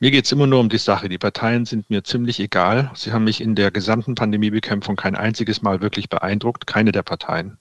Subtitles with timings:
[0.00, 1.08] Mir geht es immer nur um die Sache.
[1.08, 2.90] Die Parteien sind mir ziemlich egal.
[2.94, 7.58] Sie haben mich in der gesamten Pandemiebekämpfung kein einziges Mal wirklich beeindruckt, keine der Parteien.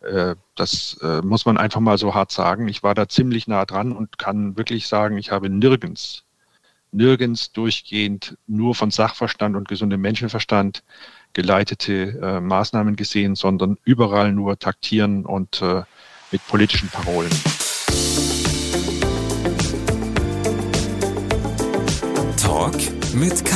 [0.00, 2.68] Äh, das äh, muss man einfach mal so hart sagen.
[2.68, 6.24] Ich war da ziemlich nah dran und kann wirklich sagen, ich habe nirgends,
[6.90, 10.82] nirgends durchgehend nur von Sachverstand und gesundem Menschenverstand
[11.34, 15.62] geleitete äh, Maßnahmen gesehen, sondern überall nur taktieren und
[16.30, 17.30] mit politischen Parolen.
[22.52, 22.76] Talk
[23.14, 23.54] mit K.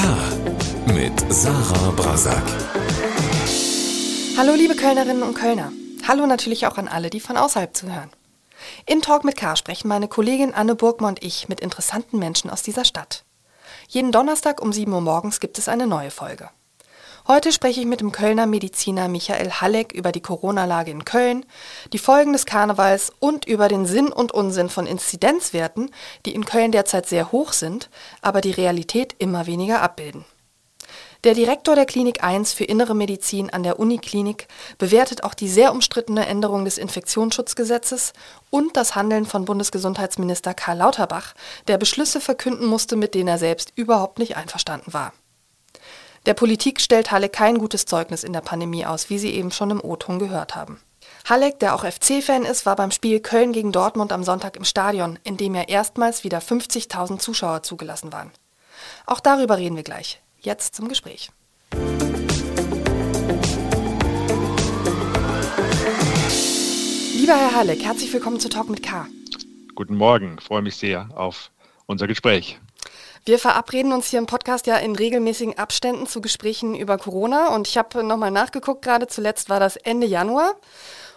[0.87, 2.43] Mit Sarah Brasak.
[4.39, 5.71] Hallo liebe Kölnerinnen und Kölner.
[6.09, 8.09] Hallo natürlich auch an alle, die von außerhalb zuhören.
[8.87, 12.63] In Talk mit K sprechen meine Kollegin Anne Burgmann und ich mit interessanten Menschen aus
[12.63, 13.27] dieser Stadt.
[13.87, 16.49] Jeden Donnerstag um 7 Uhr morgens gibt es eine neue Folge.
[17.29, 21.45] Heute spreche ich mit dem Kölner Mediziner Michael Halleck über die Corona-Lage in Köln,
[21.93, 25.91] die Folgen des Karnevals und über den Sinn und Unsinn von Inzidenzwerten,
[26.25, 27.91] die in Köln derzeit sehr hoch sind,
[28.23, 30.25] aber die Realität immer weniger abbilden.
[31.25, 34.47] Der Direktor der Klinik 1 für Innere Medizin an der Uniklinik
[34.79, 38.13] bewertet auch die sehr umstrittene Änderung des Infektionsschutzgesetzes
[38.51, 41.35] und das Handeln von Bundesgesundheitsminister Karl Lauterbach,
[41.67, 45.13] der Beschlüsse verkünden musste, mit denen er selbst überhaupt nicht einverstanden war.
[46.27, 49.71] Der Politik stellt Halle kein gutes Zeugnis in der Pandemie aus, wie Sie eben schon
[49.71, 50.81] im O-Ton gehört haben.
[51.25, 55.21] Halleck, der auch FC-Fan ist, war beim Spiel Köln gegen Dortmund am Sonntag im Stadion,
[55.23, 58.33] in dem ja erstmals wieder 50.000 Zuschauer zugelassen waren.
[59.07, 60.21] Auch darüber reden wir gleich.
[60.41, 61.31] Jetzt zum Gespräch.
[67.15, 69.07] Lieber Herr Halleck, herzlich willkommen zu Talk mit K.
[69.77, 71.53] Guten Morgen, freue mich sehr auf
[71.87, 72.59] unser Gespräch.
[73.27, 77.67] Wir verabreden uns hier im Podcast ja in regelmäßigen Abständen zu Gesprächen über Corona und
[77.67, 80.55] ich habe nochmal nachgeguckt, gerade zuletzt war das Ende Januar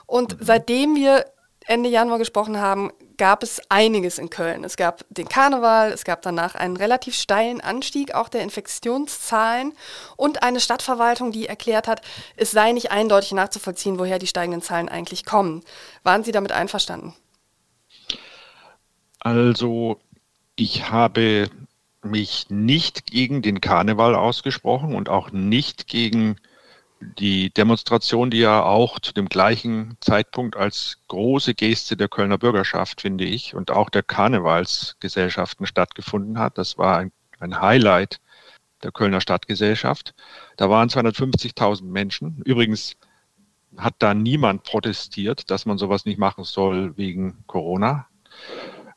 [0.08, 0.44] und mhm.
[0.44, 1.26] seitdem wir
[1.68, 4.64] Ende Januar gesprochen haben, gab es einiges in Köln.
[4.64, 9.74] Es gab den Karneval, es gab danach einen relativ steilen Anstieg auch der Infektionszahlen
[10.18, 12.02] und eine Stadtverwaltung, die erklärt hat,
[12.36, 15.64] es sei nicht eindeutig nachzuvollziehen, woher die steigenden Zahlen eigentlich kommen.
[16.02, 17.14] Waren Sie damit einverstanden?
[19.20, 20.00] Also
[20.56, 21.52] ich habe
[22.04, 26.38] mich nicht gegen den Karneval ausgesprochen und auch nicht gegen
[27.02, 33.02] die Demonstration, die ja auch zu dem gleichen Zeitpunkt als große Geste der Kölner Bürgerschaft,
[33.02, 36.58] finde ich, und auch der Karnevalsgesellschaften stattgefunden hat.
[36.58, 38.20] Das war ein, ein Highlight
[38.84, 40.14] der Kölner Stadtgesellschaft.
[40.58, 42.42] Da waren 250.000 Menschen.
[42.46, 42.96] Übrigens
[43.78, 48.08] hat da niemand protestiert, dass man sowas nicht machen soll wegen Corona.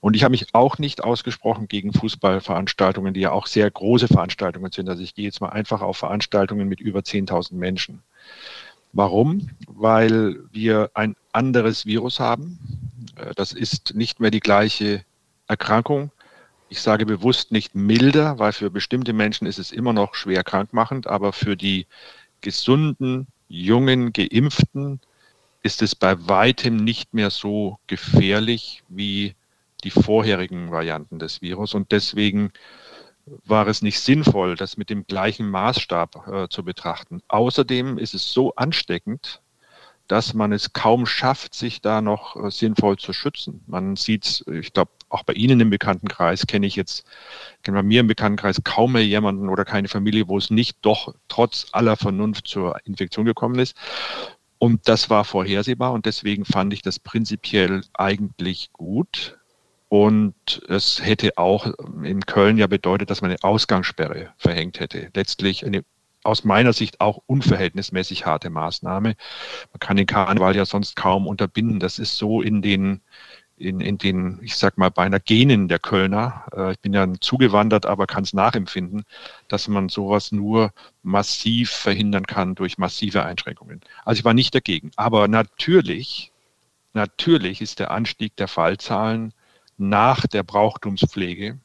[0.03, 4.73] Und ich habe mich auch nicht ausgesprochen gegen Fußballveranstaltungen, die ja auch sehr große Veranstaltungen
[4.73, 4.89] sind.
[4.89, 8.03] Also ich gehe jetzt mal einfach auf Veranstaltungen mit über 10.000 Menschen.
[8.93, 9.49] Warum?
[9.69, 12.59] Weil wir ein anderes Virus haben.
[13.15, 15.05] Äh, das ist nicht mehr die gleiche
[15.47, 16.11] Erkrankung.
[16.69, 21.07] Ich sage bewusst nicht milder, weil für bestimmte Menschen ist es immer noch schwer krankmachend,
[21.07, 21.87] aber für die
[22.41, 24.99] gesunden, jungen, geimpften
[25.63, 29.37] ist es bei weitem nicht mehr so gefährlich wie
[29.85, 31.75] die vorherigen Varianten des Virus.
[31.75, 32.53] Und deswegen
[33.27, 37.21] war es nicht sinnvoll, das mit dem gleichen Maßstab äh, zu betrachten.
[37.29, 39.41] Außerdem ist es so ansteckend,
[40.09, 43.63] dass man es kaum schafft, sich da noch äh, sinnvoll zu schützen.
[43.67, 47.05] Man sieht, ich glaube, auch bei Ihnen im Bekanntenkreis kenne ich jetzt,
[47.63, 51.15] kenne bei mir im Bekanntenkreis kaum mehr jemanden oder keine Familie, wo es nicht doch
[51.29, 53.77] trotz aller Vernunft zur Infektion gekommen ist.
[54.59, 59.39] Und das war vorhersehbar und deswegen fand ich das prinzipiell eigentlich gut.
[59.93, 61.67] Und es hätte auch
[62.03, 65.11] in Köln ja bedeutet, dass man eine Ausgangssperre verhängt hätte.
[65.13, 65.85] Letztlich eine
[66.25, 69.17] aus meiner Sicht auch unverhältnismäßig harte Maßnahme.
[69.71, 71.79] Man kann den Karneval ja sonst kaum unterbinden.
[71.79, 73.03] Das ist so in den,
[73.59, 76.47] in, in den, ich sag mal, beinahe Genen der Kölner.
[76.57, 79.05] Äh, ich bin ja zugewandert, aber kann es nachempfinden,
[79.49, 80.73] dass man sowas nur
[81.03, 83.83] massiv verhindern kann durch massive Einschränkungen.
[84.07, 84.91] Also ich war nicht dagegen.
[84.97, 86.33] Aber natürlich,
[86.95, 89.35] natürlich ist der Anstieg der Fallzahlen
[89.79, 91.59] nach der Brauchtumspflege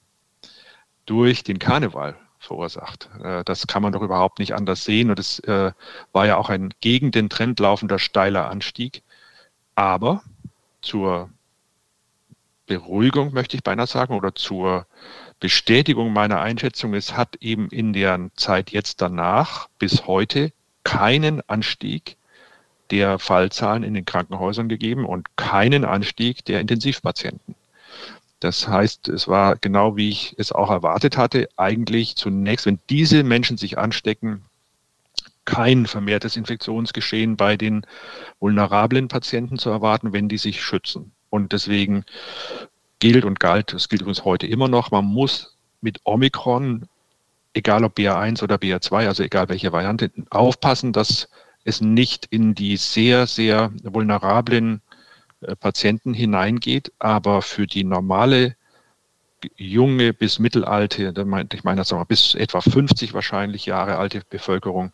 [1.06, 3.10] durch den Karneval verursacht.
[3.24, 5.10] Äh, das kann man doch überhaupt nicht anders sehen.
[5.10, 5.72] Und es äh,
[6.12, 9.04] war ja auch ein gegen den Trend laufender steiler Anstieg.
[9.76, 10.24] Aber
[10.82, 11.30] zur
[12.66, 14.86] Beruhigung möchte ich beinahe sagen oder zur
[15.40, 20.52] Bestätigung meiner Einschätzung, es hat eben in der Zeit jetzt danach bis heute
[20.84, 22.18] keinen Anstieg
[22.90, 27.56] der Fallzahlen in den Krankenhäusern gegeben und keinen Anstieg der Intensivpatienten.
[28.40, 33.24] Das heißt, es war genau wie ich es auch erwartet hatte, eigentlich zunächst, wenn diese
[33.24, 34.44] Menschen sich anstecken,
[35.46, 37.86] kein vermehrtes Infektionsgeschehen bei den
[38.40, 41.14] vulnerablen Patienten zu erwarten, wenn die sich schützen.
[41.30, 42.04] Und deswegen
[43.00, 46.88] gilt und galt, das gilt übrigens heute immer noch, man muss mit Omikron,
[47.54, 51.30] egal ob BA1 oder BA2, also egal welche Variante, aufpassen, dass
[51.64, 54.82] es nicht in die sehr, sehr vulnerablen
[55.60, 58.56] Patienten hineingeht, aber für die normale
[59.56, 61.14] junge bis mittelalte,
[61.54, 64.92] ich meine das auch bis etwa 50 wahrscheinlich Jahre alte Bevölkerung,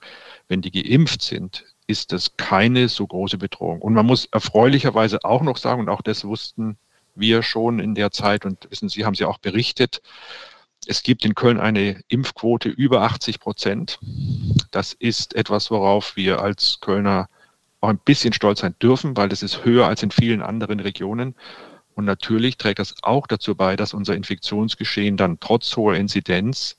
[0.48, 3.81] wenn die geimpft sind, ist das keine so große Bedrohung.
[3.81, 6.78] Und man muss erfreulicherweise auch noch sagen, und auch das wussten
[7.16, 10.01] wir schon in der Zeit und wissen Sie, haben Sie auch berichtet,
[10.86, 14.00] es gibt in Köln eine Impfquote über 80 Prozent.
[14.72, 17.30] Das ist etwas, worauf wir als Kölner
[17.83, 21.35] auch ein bisschen stolz sein dürfen, weil das ist höher als in vielen anderen Regionen.
[21.95, 26.77] Und natürlich trägt das auch dazu bei, dass unser Infektionsgeschehen dann trotz hoher Inzidenz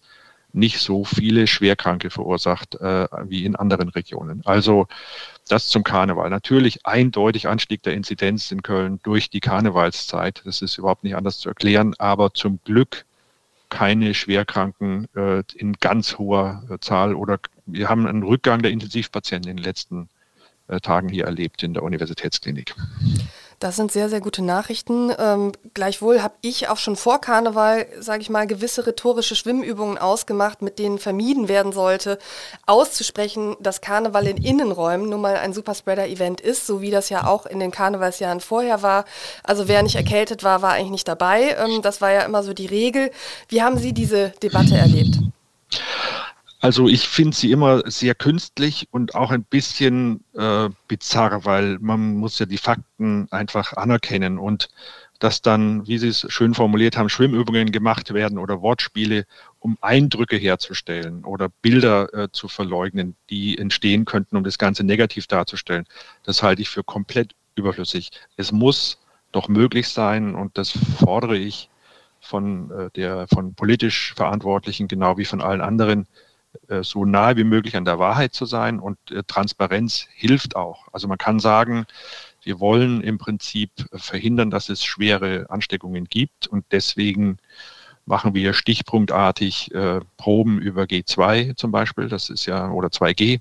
[0.54, 4.40] nicht so viele Schwerkranke verursacht äh, wie in anderen Regionen.
[4.46, 4.86] Also
[5.48, 6.30] das zum Karneval.
[6.30, 10.42] Natürlich eindeutig Anstieg der Inzidenz in Köln durch die Karnevalszeit.
[10.46, 11.94] Das ist überhaupt nicht anders zu erklären.
[11.98, 13.04] Aber zum Glück
[13.68, 19.56] keine Schwerkranken äh, in ganz hoher Zahl oder wir haben einen Rückgang der Intensivpatienten in
[19.58, 20.08] den letzten
[20.80, 22.74] Tagen hier erlebt in der Universitätsklinik.
[23.60, 25.12] Das sind sehr, sehr gute Nachrichten.
[25.18, 30.60] Ähm, gleichwohl habe ich auch schon vor Karneval, sage ich mal, gewisse rhetorische Schwimmübungen ausgemacht,
[30.60, 32.18] mit denen vermieden werden sollte,
[32.66, 37.46] auszusprechen, dass Karneval in Innenräumen nun mal ein Superspreader-Event ist, so wie das ja auch
[37.46, 39.04] in den Karnevalsjahren vorher war.
[39.42, 41.56] Also wer nicht erkältet war, war eigentlich nicht dabei.
[41.58, 43.10] Ähm, das war ja immer so die Regel.
[43.48, 45.20] Wie haben Sie diese Debatte erlebt?
[46.64, 52.14] Also ich finde sie immer sehr künstlich und auch ein bisschen äh, bizarr, weil man
[52.14, 54.70] muss ja die Fakten einfach anerkennen und
[55.19, 59.26] dass dann, wie Sie es schön formuliert haben, Schwimmübungen gemacht werden oder Wortspiele,
[59.58, 65.26] um Eindrücke herzustellen oder Bilder äh, zu verleugnen, die entstehen könnten, um das Ganze negativ
[65.26, 65.84] darzustellen.
[66.22, 68.10] Das halte ich für komplett überflüssig.
[68.38, 68.96] Es muss
[69.32, 71.69] doch möglich sein und das fordere ich
[72.20, 76.06] von äh, der von politisch Verantwortlichen genau wie von allen anderen
[76.82, 80.88] so nahe wie möglich an der Wahrheit zu sein und äh, Transparenz hilft auch.
[80.92, 81.86] Also man kann sagen,
[82.42, 87.38] wir wollen im Prinzip verhindern, dass es schwere Ansteckungen gibt und deswegen
[88.06, 93.40] machen wir stichpunktartig äh, Proben über G2 zum Beispiel, das ist ja, oder 2G.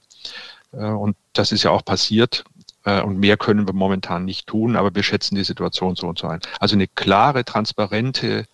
[0.72, 2.44] Äh, und das ist ja auch passiert.
[2.86, 6.18] Äh, und mehr können wir momentan nicht tun, aber wir schätzen die Situation so und
[6.18, 6.40] so ein.
[6.60, 8.46] Also eine klare, transparente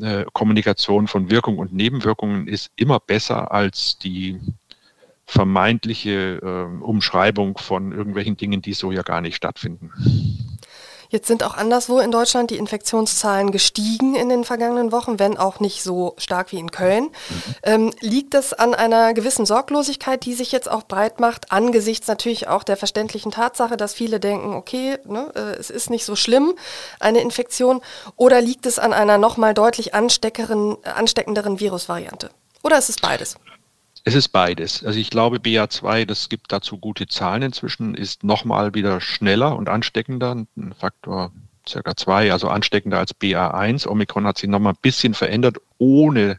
[0.00, 4.40] äh, Kommunikation von Wirkung und Nebenwirkungen ist immer besser als die
[5.26, 9.90] vermeintliche äh, Umschreibung von irgendwelchen Dingen, die so ja gar nicht stattfinden.
[11.08, 15.60] Jetzt sind auch anderswo in Deutschland die Infektionszahlen gestiegen in den vergangenen Wochen, wenn auch
[15.60, 17.04] nicht so stark wie in Köln.
[17.04, 17.54] Mhm.
[17.62, 22.48] Ähm, liegt das an einer gewissen Sorglosigkeit, die sich jetzt auch breit macht, angesichts natürlich
[22.48, 26.54] auch der verständlichen Tatsache, dass viele denken, okay, ne, äh, es ist nicht so schlimm,
[27.00, 27.80] eine Infektion,
[28.16, 32.30] oder liegt es an einer nochmal deutlich ansteckenderen Virusvariante?
[32.62, 33.36] Oder ist es beides?
[34.06, 34.84] Es ist beides.
[34.84, 39.68] Also ich glaube, BA2, das gibt dazu gute Zahlen inzwischen, ist nochmal wieder schneller und
[39.68, 41.32] ansteckender, ein Faktor
[41.68, 43.88] circa zwei, also ansteckender als BA1.
[43.88, 46.38] Omikron hat sich nochmal ein bisschen verändert, ohne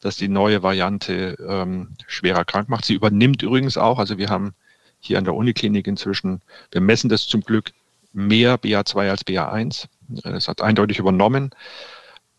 [0.00, 2.84] dass die neue Variante ähm, schwerer krank macht.
[2.84, 4.52] Sie übernimmt übrigens auch, also wir haben
[4.98, 7.70] hier an der Uniklinik inzwischen, wir messen das zum Glück
[8.12, 9.86] mehr BA2 als BA1.
[10.08, 11.50] Das hat eindeutig übernommen,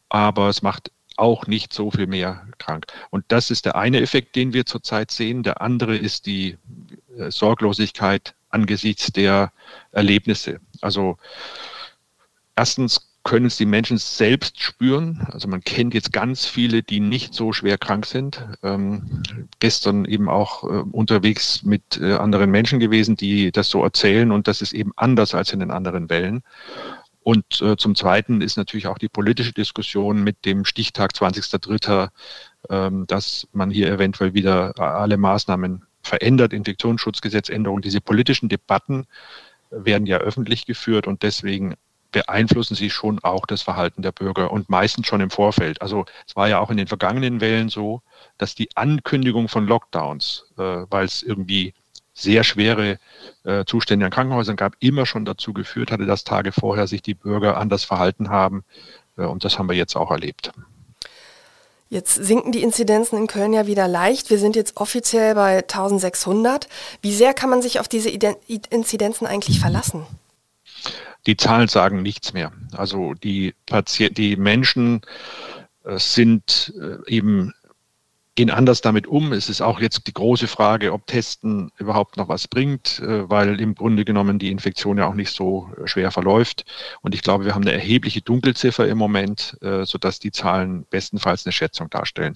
[0.09, 2.87] aber es macht auch nicht so viel mehr krank.
[3.09, 5.43] Und das ist der eine Effekt, den wir zurzeit sehen.
[5.43, 6.57] Der andere ist die
[7.17, 9.51] äh, Sorglosigkeit angesichts der
[9.91, 10.59] Erlebnisse.
[10.81, 11.17] Also
[12.55, 15.27] erstens können es die Menschen selbst spüren.
[15.31, 18.45] Also man kennt jetzt ganz viele, die nicht so schwer krank sind.
[18.61, 19.23] Ähm,
[19.59, 24.47] gestern eben auch äh, unterwegs mit äh, anderen Menschen gewesen, die das so erzählen und
[24.47, 26.43] das ist eben anders als in den anderen Wellen.
[27.25, 32.09] Und äh, zum Zweiten ist natürlich auch die politische Diskussion mit dem Stichtag 20.03.,
[32.69, 37.81] ähm, dass man hier eventuell wieder alle Maßnahmen verändert, Infektionsschutzgesetzänderungen.
[37.81, 39.07] Diese politischen Debatten
[39.71, 41.73] werden ja öffentlich geführt und deswegen
[42.11, 45.81] beeinflussen sie schon auch das Verhalten der Bürger und meistens schon im Vorfeld.
[45.81, 48.03] Also es war ja auch in den vergangenen Wellen so,
[48.37, 51.73] dass die Ankündigung von Lockdowns, äh, weil es irgendwie
[52.15, 52.97] sehr schwere
[53.43, 57.13] äh, Zustände an Krankenhäusern gab, immer schon dazu geführt hatte, dass Tage vorher sich die
[57.13, 58.63] Bürger anders verhalten haben.
[59.17, 60.51] Äh, und das haben wir jetzt auch erlebt.
[61.89, 64.29] Jetzt sinken die Inzidenzen in Köln ja wieder leicht.
[64.29, 66.67] Wir sind jetzt offiziell bei 1600.
[67.01, 70.07] Wie sehr kann man sich auf diese Inzidenzen eigentlich verlassen?
[71.27, 72.51] Die Zahlen sagen nichts mehr.
[72.71, 75.01] Also die, Patient, die Menschen
[75.83, 77.53] äh, sind äh, eben
[78.35, 79.31] gehen anders damit um.
[79.31, 83.61] Es ist auch jetzt die große Frage, ob Testen überhaupt noch was bringt, äh, weil
[83.61, 86.65] im Grunde genommen die Infektion ja auch nicht so äh, schwer verläuft.
[87.01, 91.45] Und ich glaube, wir haben eine erhebliche Dunkelziffer im Moment, äh, sodass die Zahlen bestenfalls
[91.45, 92.35] eine Schätzung darstellen.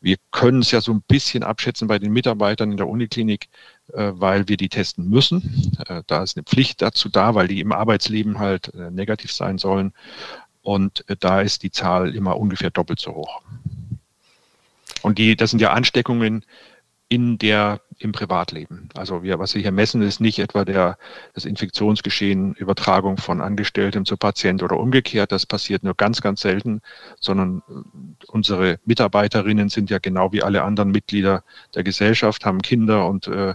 [0.00, 3.48] Wir können es ja so ein bisschen abschätzen bei den Mitarbeitern in der Uniklinik,
[3.92, 5.72] weil wir die testen müssen.
[6.06, 9.92] Da ist eine Pflicht dazu da, weil die im Arbeitsleben halt negativ sein sollen.
[10.62, 13.42] Und da ist die Zahl immer ungefähr doppelt so hoch.
[15.02, 16.44] Und die, das sind ja Ansteckungen
[17.08, 18.88] in der, im Privatleben.
[18.94, 20.96] Also wir, was wir hier messen, ist nicht etwa der,
[21.34, 25.32] das Infektionsgeschehen, Übertragung von Angestelltem zu Patient oder umgekehrt.
[25.32, 26.82] Das passiert nur ganz, ganz selten,
[27.18, 31.42] sondern äh, unsere Mitarbeiterinnen sind ja genau wie alle anderen Mitglieder
[31.74, 33.54] der Gesellschaft, haben Kinder und äh,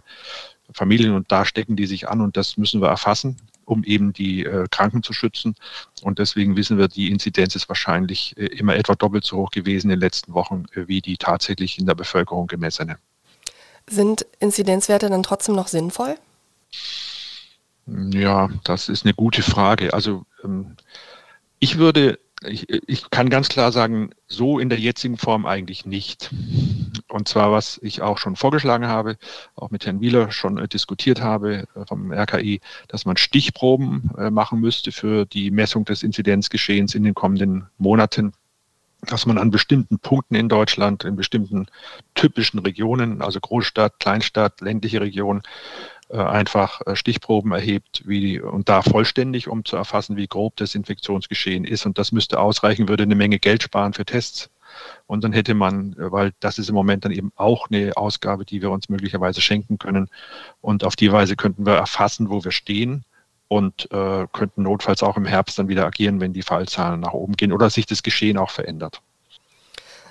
[0.74, 4.46] Familien und da stecken die sich an und das müssen wir erfassen um eben die
[4.46, 5.56] äh, Kranken zu schützen.
[6.02, 9.88] Und deswegen wissen wir, die Inzidenz ist wahrscheinlich äh, immer etwa doppelt so hoch gewesen
[9.88, 12.98] in den letzten Wochen äh, wie die tatsächlich in der Bevölkerung gemessene.
[13.88, 16.16] Sind Inzidenzwerte dann trotzdem noch sinnvoll?
[17.88, 19.94] Ja, das ist eine gute Frage.
[19.94, 20.76] Also ähm,
[21.60, 26.32] ich würde ich, ich kann ganz klar sagen, so in der jetzigen Form eigentlich nicht.
[27.10, 29.18] Und zwar, was ich auch schon vorgeschlagen habe,
[29.56, 34.30] auch mit Herrn Wieler schon äh, diskutiert habe äh, vom RKI, dass man Stichproben äh,
[34.30, 38.34] machen müsste für die Messung des Inzidenzgeschehens in den kommenden Monaten
[39.02, 41.68] dass man an bestimmten Punkten in Deutschland, in bestimmten
[42.16, 45.44] typischen Regionen, also Großstadt, Kleinstadt, ländliche Region,
[46.14, 51.66] einfach äh, Stichproben erhebt wie, und da vollständig, um zu erfassen, wie grob das Infektionsgeschehen
[51.66, 51.86] ist.
[51.86, 54.50] Und das müsste ausreichen, würde eine Menge Geld sparen für Tests.
[55.08, 58.46] Und dann hätte man, äh, weil das ist im Moment dann eben auch eine Ausgabe,
[58.46, 60.10] die wir uns möglicherweise schenken können.
[60.62, 63.04] Und auf die Weise könnten wir erfassen, wo wir stehen
[63.48, 67.34] und äh, könnten notfalls auch im Herbst dann wieder agieren, wenn die Fallzahlen nach oben
[67.34, 69.02] gehen oder sich das Geschehen auch verändert.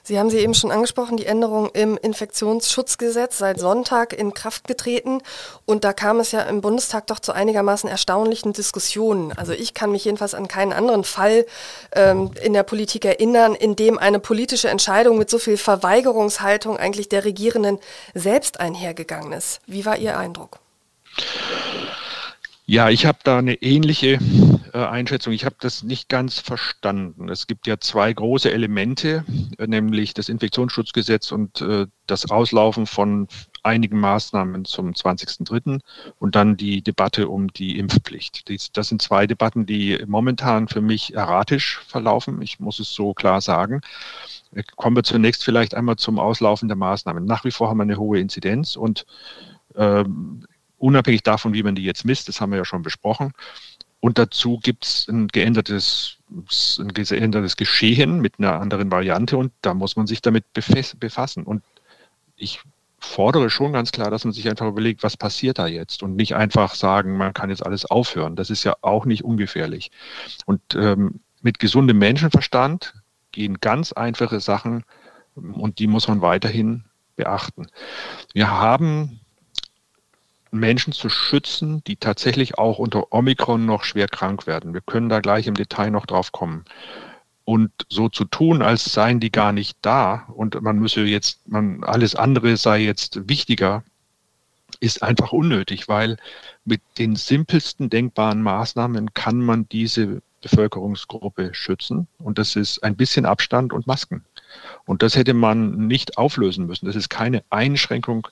[0.06, 5.22] Sie haben sie eben schon angesprochen, die Änderung im Infektionsschutzgesetz seit Sonntag in Kraft getreten.
[5.64, 9.32] Und da kam es ja im Bundestag doch zu einigermaßen erstaunlichen Diskussionen.
[9.32, 11.46] Also ich kann mich jedenfalls an keinen anderen Fall
[11.92, 17.08] ähm, in der Politik erinnern, in dem eine politische Entscheidung mit so viel Verweigerungshaltung eigentlich
[17.08, 17.78] der Regierenden
[18.12, 19.60] selbst einhergegangen ist.
[19.66, 20.58] Wie war Ihr Eindruck?
[22.66, 24.18] Ja, ich habe da eine ähnliche
[24.72, 25.34] äh, Einschätzung.
[25.34, 27.28] Ich habe das nicht ganz verstanden.
[27.28, 29.22] Es gibt ja zwei große Elemente,
[29.58, 33.28] äh, nämlich das Infektionsschutzgesetz und äh, das Auslaufen von
[33.62, 35.80] einigen Maßnahmen zum 20.03.
[36.18, 38.48] und dann die Debatte um die Impfpflicht.
[38.48, 42.40] Dies, das sind zwei Debatten, die momentan für mich erratisch verlaufen.
[42.40, 43.82] Ich muss es so klar sagen.
[44.54, 47.26] Äh, kommen wir zunächst vielleicht einmal zum Auslaufen der Maßnahmen.
[47.26, 49.04] Nach wie vor haben wir eine hohe Inzidenz und
[49.76, 50.46] ähm,
[50.78, 53.32] unabhängig davon, wie man die jetzt misst, das haben wir ja schon besprochen.
[54.00, 56.18] Und dazu gibt es ein geändertes,
[56.78, 61.44] ein geändertes Geschehen mit einer anderen Variante und da muss man sich damit befassen.
[61.44, 61.62] Und
[62.36, 62.60] ich
[62.98, 66.34] fordere schon ganz klar, dass man sich einfach überlegt, was passiert da jetzt und nicht
[66.34, 68.36] einfach sagen, man kann jetzt alles aufhören.
[68.36, 69.90] Das ist ja auch nicht ungefährlich.
[70.46, 72.94] Und ähm, mit gesundem Menschenverstand
[73.32, 74.84] gehen ganz einfache Sachen
[75.34, 76.84] und die muss man weiterhin
[77.16, 77.68] beachten.
[78.32, 79.20] Wir haben
[80.54, 84.72] Menschen zu schützen, die tatsächlich auch unter Omikron noch schwer krank werden.
[84.74, 86.64] Wir können da gleich im Detail noch drauf kommen.
[87.44, 91.84] Und so zu tun, als seien die gar nicht da und man müsse jetzt, man,
[91.84, 93.84] alles andere sei jetzt wichtiger,
[94.80, 96.16] ist einfach unnötig, weil
[96.64, 102.06] mit den simpelsten denkbaren Maßnahmen kann man diese Bevölkerungsgruppe schützen.
[102.18, 104.24] Und das ist ein bisschen Abstand und Masken.
[104.84, 106.86] Und das hätte man nicht auflösen müssen.
[106.86, 108.28] Das ist keine Einschränkung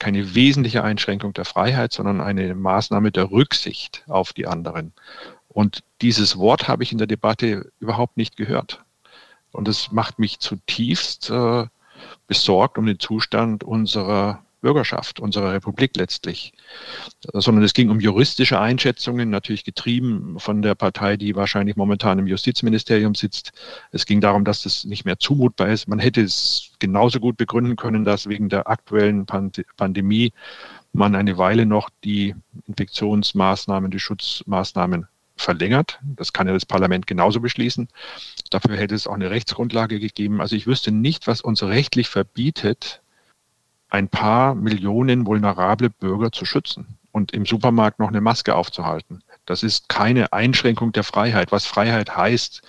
[0.00, 4.92] keine wesentliche Einschränkung der Freiheit, sondern eine Maßnahme der Rücksicht auf die anderen.
[5.48, 8.82] Und dieses Wort habe ich in der Debatte überhaupt nicht gehört.
[9.52, 11.66] Und es macht mich zutiefst äh,
[12.26, 16.52] besorgt um den Zustand unserer Bürgerschaft, unserer Republik letztlich,
[17.32, 22.26] sondern es ging um juristische Einschätzungen, natürlich getrieben von der Partei, die wahrscheinlich momentan im
[22.26, 23.52] Justizministerium sitzt.
[23.90, 25.88] Es ging darum, dass das nicht mehr zumutbar ist.
[25.88, 30.32] Man hätte es genauso gut begründen können, dass wegen der aktuellen Pand Pandemie
[30.92, 32.34] man eine Weile noch die
[32.66, 35.98] Infektionsmaßnahmen, die Schutzmaßnahmen verlängert.
[36.02, 37.88] Das kann ja das Parlament genauso beschließen.
[38.50, 40.40] Dafür hätte es auch eine Rechtsgrundlage gegeben.
[40.40, 43.00] Also ich wüsste nicht, was uns rechtlich verbietet,
[43.90, 49.22] ein paar Millionen vulnerable Bürger zu schützen und im Supermarkt noch eine Maske aufzuhalten.
[49.46, 51.52] Das ist keine Einschränkung der Freiheit.
[51.52, 52.62] Was Freiheit heißt,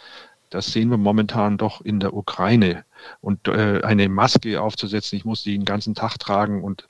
[0.50, 2.84] das sehen wir momentan doch in der Ukraine.
[3.22, 6.88] Und äh, eine Maske aufzusetzen, ich muss die den ganzen Tag tragen und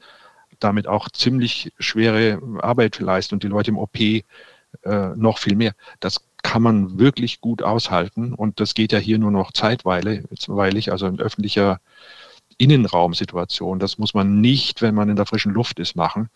[0.60, 4.24] damit auch ziemlich schwere Arbeit leisten und die Leute im OP äh,
[5.16, 5.74] noch viel mehr.
[6.00, 11.06] Das kann man wirklich gut aushalten und das geht ja hier nur noch zeitweilig, also
[11.06, 11.80] ein öffentlicher
[12.62, 13.80] Innenraumsituation.
[13.80, 16.30] Das muss man nicht, wenn man in der frischen Luft ist, machen.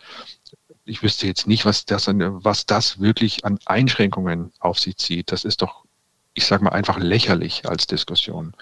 [0.83, 5.31] Ich wüsste jetzt nicht, was das, was das wirklich an Einschränkungen auf sich zieht.
[5.31, 5.85] Das ist doch,
[6.33, 8.53] ich sage mal, einfach lächerlich als Diskussion.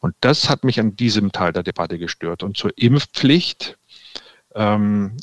[0.00, 2.42] Und das hat mich an diesem Teil der Debatte gestört.
[2.42, 3.78] Und zur Impfpflicht,
[4.54, 5.16] ähm,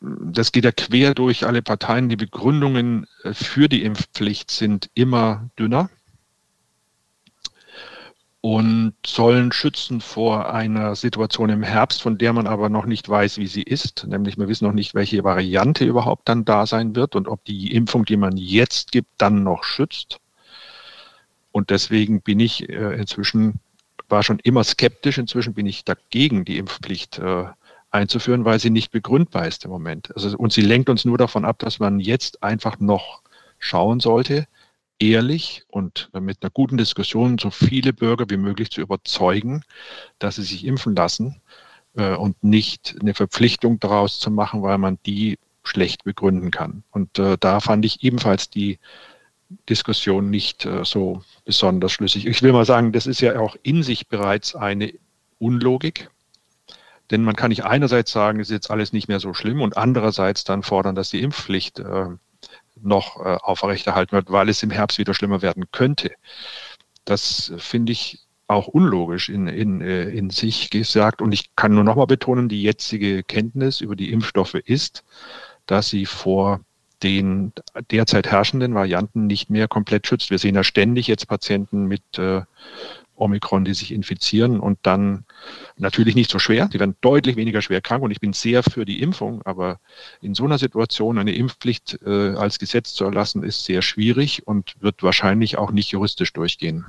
[0.00, 2.08] das geht ja quer durch alle Parteien.
[2.08, 5.90] Die Begründungen äh, für die Impfpflicht sind immer dünner
[8.42, 13.36] und sollen schützen vor einer Situation im Herbst, von der man aber noch nicht weiß,
[13.36, 14.06] wie sie ist.
[14.06, 17.74] Nämlich wir wissen noch nicht, welche Variante überhaupt dann da sein wird und ob die
[17.74, 20.20] Impfung, die man jetzt gibt, dann noch schützt.
[21.52, 23.60] Und deswegen bin ich äh, inzwischen,
[24.08, 27.44] war schon immer skeptisch, inzwischen bin ich dagegen, die Impfpflicht äh,
[27.90, 30.14] einzuführen, weil sie nicht begründbar ist im Moment.
[30.14, 33.22] Also, und sie lenkt uns nur davon ab, dass man jetzt einfach noch
[33.58, 34.46] schauen sollte,
[35.00, 39.62] ehrlich und mit einer guten Diskussion so viele Bürger wie möglich zu überzeugen,
[40.18, 41.40] dass sie sich impfen lassen
[41.96, 46.84] äh, und nicht eine Verpflichtung daraus zu machen, weil man die schlecht begründen kann.
[46.90, 48.78] Und äh, da fand ich ebenfalls die
[49.68, 52.26] Diskussion nicht äh, so besonders schlüssig.
[52.26, 54.92] Ich will mal sagen, das ist ja auch in sich bereits eine
[55.38, 56.10] Unlogik.
[57.10, 59.76] Denn man kann nicht einerseits sagen, es ist jetzt alles nicht mehr so schlimm und
[59.76, 62.06] andererseits dann fordern, dass die Impfpflicht äh,
[62.82, 66.12] noch äh, aufrechterhalten wird, weil es im Herbst wieder schlimmer werden könnte.
[67.04, 68.20] Das finde ich
[68.50, 71.22] auch unlogisch in, in, äh, in sich gesagt.
[71.22, 75.04] Und ich kann nur noch mal betonen, die jetzige Kenntnis über die Impfstoffe ist,
[75.66, 76.60] dass sie vor
[77.02, 77.52] den
[77.90, 80.30] derzeit herrschenden Varianten nicht mehr komplett schützt.
[80.30, 82.42] Wir sehen ja ständig jetzt Patienten mit äh,
[83.20, 85.24] Omikron, die sich infizieren und dann
[85.76, 86.68] natürlich nicht so schwer.
[86.68, 89.78] Die werden deutlich weniger schwer krank und ich bin sehr für die Impfung, aber
[90.20, 94.74] in so einer Situation eine Impfpflicht äh, als Gesetz zu erlassen, ist sehr schwierig und
[94.80, 96.84] wird wahrscheinlich auch nicht juristisch durchgehen.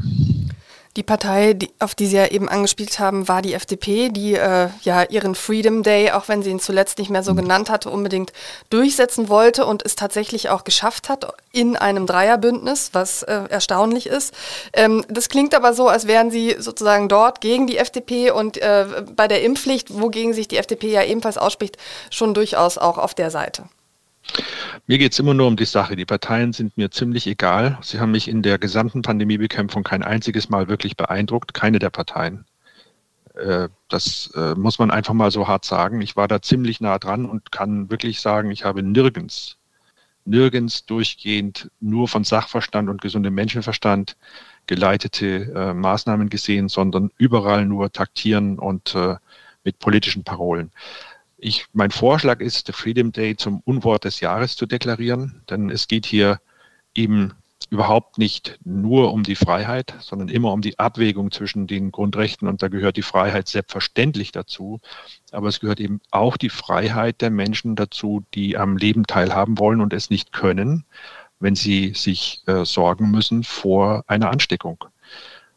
[0.97, 4.67] Die Partei, die, auf die Sie ja eben angespielt haben, war die FDP, die äh,
[4.83, 8.33] ja ihren Freedom Day, auch wenn sie ihn zuletzt nicht mehr so genannt hatte, unbedingt
[8.69, 14.33] durchsetzen wollte und es tatsächlich auch geschafft hat in einem Dreierbündnis, was äh, erstaunlich ist.
[14.73, 19.05] Ähm, das klingt aber so, als wären Sie sozusagen dort gegen die FDP und äh,
[19.15, 21.77] bei der Impfpflicht, wogegen sich die FDP ja ebenfalls ausspricht,
[22.09, 23.63] schon durchaus auch auf der Seite.
[24.87, 25.95] Mir geht es immer nur um die Sache.
[25.95, 27.77] Die Parteien sind mir ziemlich egal.
[27.81, 32.45] Sie haben mich in der gesamten Pandemiebekämpfung kein einziges Mal wirklich beeindruckt, keine der Parteien.
[33.35, 36.01] Äh, das äh, muss man einfach mal so hart sagen.
[36.01, 39.57] Ich war da ziemlich nah dran und kann wirklich sagen, ich habe nirgends,
[40.25, 44.17] nirgends durchgehend nur von Sachverstand und gesundem Menschenverstand
[44.67, 48.95] geleitete äh, Maßnahmen gesehen, sondern überall nur taktieren und
[49.63, 50.71] mit politischen Parolen.
[51.43, 55.87] Ich, mein Vorschlag ist, der Freedom Day zum Unwort des Jahres zu deklarieren, denn es
[55.87, 56.39] geht hier
[56.93, 57.33] eben
[57.71, 62.61] überhaupt nicht nur um die Freiheit, sondern immer um die Abwägung zwischen den Grundrechten und
[62.61, 64.81] da gehört die Freiheit selbstverständlich dazu.
[65.31, 69.81] Aber es gehört eben auch die Freiheit der Menschen dazu, die am Leben teilhaben wollen
[69.81, 70.85] und es nicht können,
[71.39, 74.85] wenn sie sich äh, sorgen müssen vor einer Ansteckung.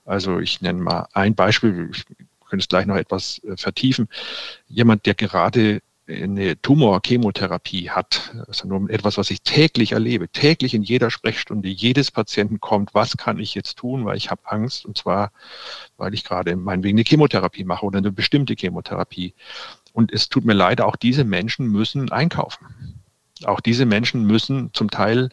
[0.07, 1.90] Also ich nenne mal ein Beispiel.
[1.92, 2.07] Ich
[2.55, 4.09] können es gleich noch etwas äh, vertiefen.
[4.69, 10.83] Jemand, der gerade eine Tumorchemotherapie hat, also nur etwas, was ich täglich erlebe, täglich in
[10.83, 14.99] jeder Sprechstunde jedes Patienten kommt, was kann ich jetzt tun, weil ich habe Angst und
[14.99, 15.33] zwar,
[15.97, 19.35] weil ich gerade meinetwegen eine Chemotherapie mache oder eine bestimmte Chemotherapie.
[19.93, 23.03] Und es tut mir leid, auch diese Menschen müssen einkaufen.
[23.45, 25.31] Auch diese Menschen müssen zum Teil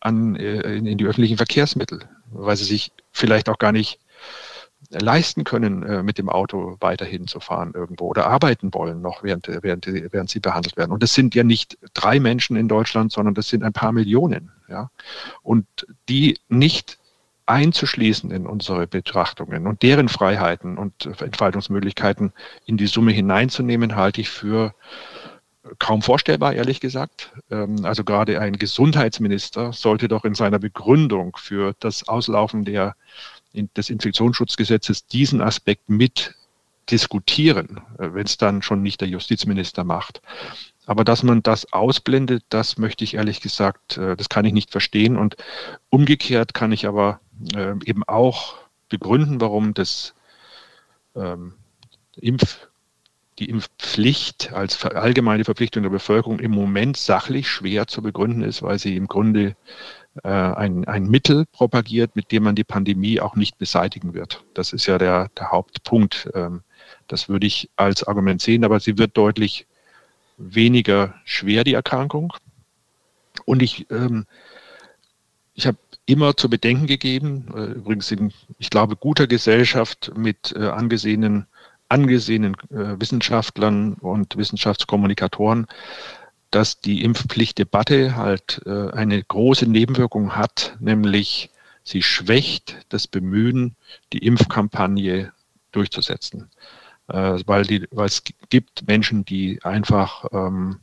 [0.00, 3.98] an, äh, in, in die öffentlichen Verkehrsmittel, weil sie sich vielleicht auch gar nicht
[4.88, 9.48] leisten können, äh, mit dem Auto weiterhin zu fahren irgendwo oder arbeiten wollen noch, während,
[9.48, 10.90] während, während sie behandelt werden.
[10.90, 14.50] Und das sind ja nicht drei Menschen in Deutschland, sondern das sind ein paar Millionen.
[14.68, 14.90] Ja?
[15.42, 15.66] Und
[16.08, 16.98] die nicht
[17.46, 22.32] einzuschließen in unsere Betrachtungen und deren Freiheiten und Entfaltungsmöglichkeiten
[22.64, 24.72] in die Summe hineinzunehmen, halte ich für
[25.78, 27.32] kaum vorstellbar, ehrlich gesagt.
[27.50, 32.94] Ähm, also gerade ein Gesundheitsminister sollte doch in seiner Begründung für das Auslaufen der
[33.52, 36.34] des Infektionsschutzgesetzes diesen Aspekt mit
[36.90, 40.20] diskutieren, äh, wenn es dann schon nicht der Justizminister macht.
[40.86, 44.70] Aber dass man das ausblendet, das möchte ich ehrlich gesagt, äh, das kann ich nicht
[44.70, 45.16] verstehen.
[45.16, 45.36] Und
[45.88, 47.20] umgekehrt kann ich aber
[47.54, 48.56] äh, eben auch
[48.88, 50.14] begründen, warum das
[51.14, 51.54] ähm,
[52.16, 52.68] Impf,
[53.38, 58.78] die Impfpflicht als allgemeine Verpflichtung der Bevölkerung im Moment sachlich schwer zu begründen ist, weil
[58.78, 59.56] sie im Grunde
[60.22, 64.44] ein, ein Mittel propagiert, mit dem man die Pandemie auch nicht beseitigen wird.
[64.54, 66.28] Das ist ja der, der Hauptpunkt.
[66.34, 66.62] Ähm,
[67.06, 69.66] das würde ich als Argument sehen, aber sie wird deutlich
[70.36, 72.32] weniger schwer, die Erkrankung.
[73.44, 74.26] Und ich, ähm,
[75.54, 80.66] ich habe immer zu bedenken gegeben, äh, übrigens in, ich glaube, guter Gesellschaft mit äh,
[80.66, 81.46] angesehenen
[81.90, 85.66] angesehenen äh, Wissenschaftlern und Wissenschaftskommunikatoren,
[86.50, 91.50] dass die Impfpflichtdebatte halt äh, eine große Nebenwirkung hat, nämlich
[91.84, 93.76] sie schwächt das Bemühen,
[94.12, 95.32] die Impfkampagne
[95.72, 96.50] durchzusetzen.
[97.08, 100.80] Äh, weil, die, weil es gibt Menschen, die einfach ähm,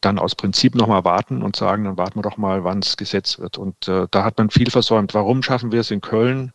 [0.00, 3.38] dann aus Prinzip nochmal warten und sagen, dann warten wir doch mal, wann es gesetzt
[3.38, 3.58] wird.
[3.58, 5.14] Und äh, da hat man viel versäumt.
[5.14, 6.52] Warum schaffen wir es in Köln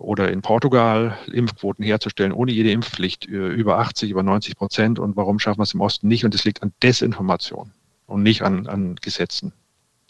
[0.00, 4.98] oder in Portugal, Impfquoten herzustellen ohne jede Impfpflicht, äh, über 80, über 90 Prozent?
[4.98, 6.24] Und warum schaffen wir es im Osten nicht?
[6.24, 7.72] Und es liegt an Desinformation
[8.06, 9.52] und nicht an, an Gesetzen.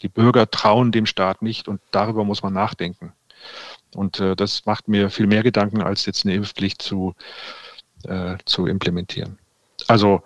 [0.01, 3.11] Die Bürger trauen dem Staat nicht und darüber muss man nachdenken.
[3.93, 7.13] Und äh, das macht mir viel mehr Gedanken, als jetzt eine Impfpflicht zu,
[8.05, 9.37] äh, zu implementieren.
[9.87, 10.23] Also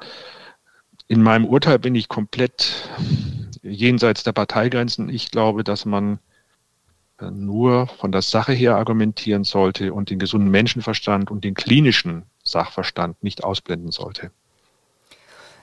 [1.08, 2.89] in meinem Urteil bin ich komplett
[3.63, 5.10] jenseits der Parteigrenzen.
[5.10, 6.19] Ich glaube, dass man
[7.21, 13.23] nur von der Sache her argumentieren sollte und den gesunden Menschenverstand und den klinischen Sachverstand
[13.23, 14.32] nicht ausblenden sollte.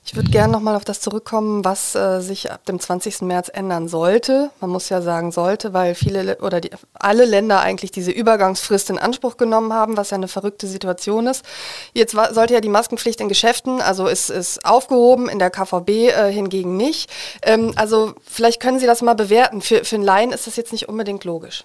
[0.04, 3.22] Ich würde gerne nochmal auf das zurückkommen, was äh, sich ab dem 20.
[3.22, 4.50] März ändern sollte.
[4.60, 8.98] Man muss ja sagen sollte, weil viele oder die, alle Länder eigentlich diese Übergangsfrist in
[8.98, 11.44] Anspruch genommen haben, was ja eine verrückte Situation ist.
[11.94, 15.88] Jetzt war, sollte ja die Maskenpflicht in Geschäften, also ist, ist aufgehoben, in der KVB
[15.88, 17.08] äh, hingegen nicht.
[17.42, 19.62] Ähm, also vielleicht können Sie das mal bewerten.
[19.62, 21.64] Für, für einen Laien ist das jetzt nicht unbedingt logisch.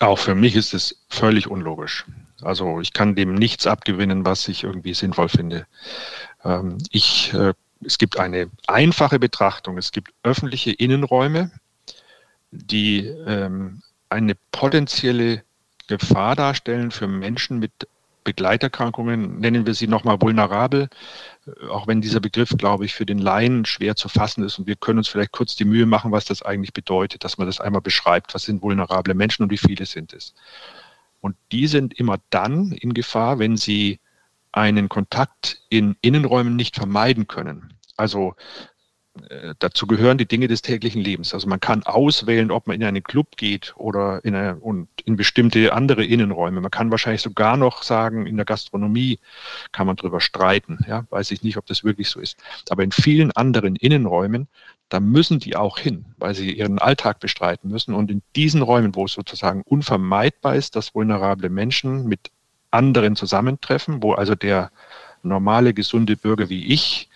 [0.00, 2.04] Auch für mich ist es völlig unlogisch.
[2.42, 5.66] Also ich kann dem nichts abgewinnen, was ich irgendwie sinnvoll finde.
[6.44, 9.78] Ähm, ich, äh, es gibt eine einfache Betrachtung.
[9.78, 11.50] Es gibt öffentliche Innenräume,
[12.50, 15.42] die ähm, eine potenzielle
[15.86, 17.72] Gefahr darstellen für Menschen mit
[18.24, 20.88] Begleiterkrankungen, nennen wir sie nochmal vulnerabel,
[21.46, 24.58] äh, auch wenn dieser Begriff, glaube ich, für den Laien schwer zu fassen ist.
[24.58, 27.46] Und wir können uns vielleicht kurz die Mühe machen, was das eigentlich bedeutet, dass man
[27.46, 30.34] das einmal beschreibt, was sind vulnerable Menschen und wie viele sind es.
[31.20, 34.00] Und die sind immer dann in Gefahr, wenn sie
[34.52, 37.74] einen Kontakt in Innenräumen nicht vermeiden können.
[37.96, 38.34] Also
[39.28, 41.34] äh, dazu gehören die Dinge des täglichen Lebens.
[41.34, 45.16] Also man kann auswählen, ob man in einen Club geht oder in, eine, und in
[45.16, 46.60] bestimmte andere Innenräume.
[46.60, 49.18] Man kann wahrscheinlich sogar noch sagen, in der Gastronomie
[49.72, 50.78] kann man darüber streiten.
[50.86, 52.38] Ja, weiß ich nicht, ob das wirklich so ist.
[52.70, 54.48] Aber in vielen anderen Innenräumen,
[54.88, 57.94] da müssen die auch hin, weil sie ihren Alltag bestreiten müssen.
[57.94, 62.30] Und in diesen Räumen, wo es sozusagen unvermeidbar ist, dass vulnerable Menschen mit
[62.70, 64.70] anderen zusammentreffen, wo also der
[65.22, 67.08] normale, gesunde Bürger wie ich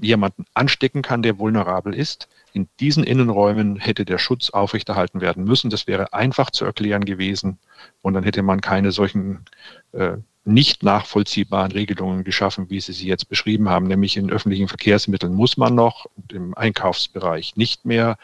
[0.00, 2.28] jemanden anstecken kann, der vulnerabel ist.
[2.54, 5.70] In diesen Innenräumen hätte der Schutz aufrechterhalten werden müssen.
[5.70, 7.58] Das wäre einfach zu erklären gewesen
[8.00, 9.44] und dann hätte man keine solchen
[9.92, 13.86] äh, nicht nachvollziehbaren Regelungen geschaffen, wie Sie sie jetzt beschrieben haben.
[13.86, 18.16] Nämlich in öffentlichen Verkehrsmitteln muss man noch, im Einkaufsbereich nicht mehr.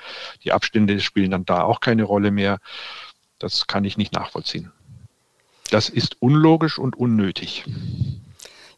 [0.42, 2.58] Die Abstände spielen dann da auch keine Rolle mehr.
[3.38, 4.72] Das kann ich nicht nachvollziehen.
[5.70, 7.64] Das ist unlogisch und unnötig.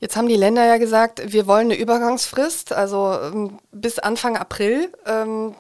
[0.01, 4.91] Jetzt haben die Länder ja gesagt, wir wollen eine Übergangsfrist, also ähm, bis Anfang April,
[5.05, 5.55] ähm,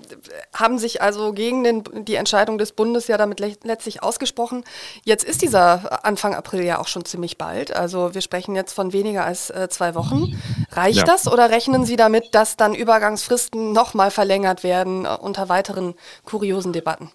[0.55, 4.65] haben sich also gegen den, die Entscheidung des Bundes ja damit le letztlich ausgesprochen.
[5.05, 7.77] Jetzt ist dieser Anfang April ja auch schon ziemlich bald.
[7.77, 10.41] Also wir sprechen jetzt von weniger als äh, zwei Wochen.
[10.73, 11.05] Reicht ja.
[11.05, 16.73] das oder rechnen Sie damit, dass dann Übergangsfristen nochmal verlängert werden äh, unter weiteren kuriosen
[16.73, 17.11] Debatten?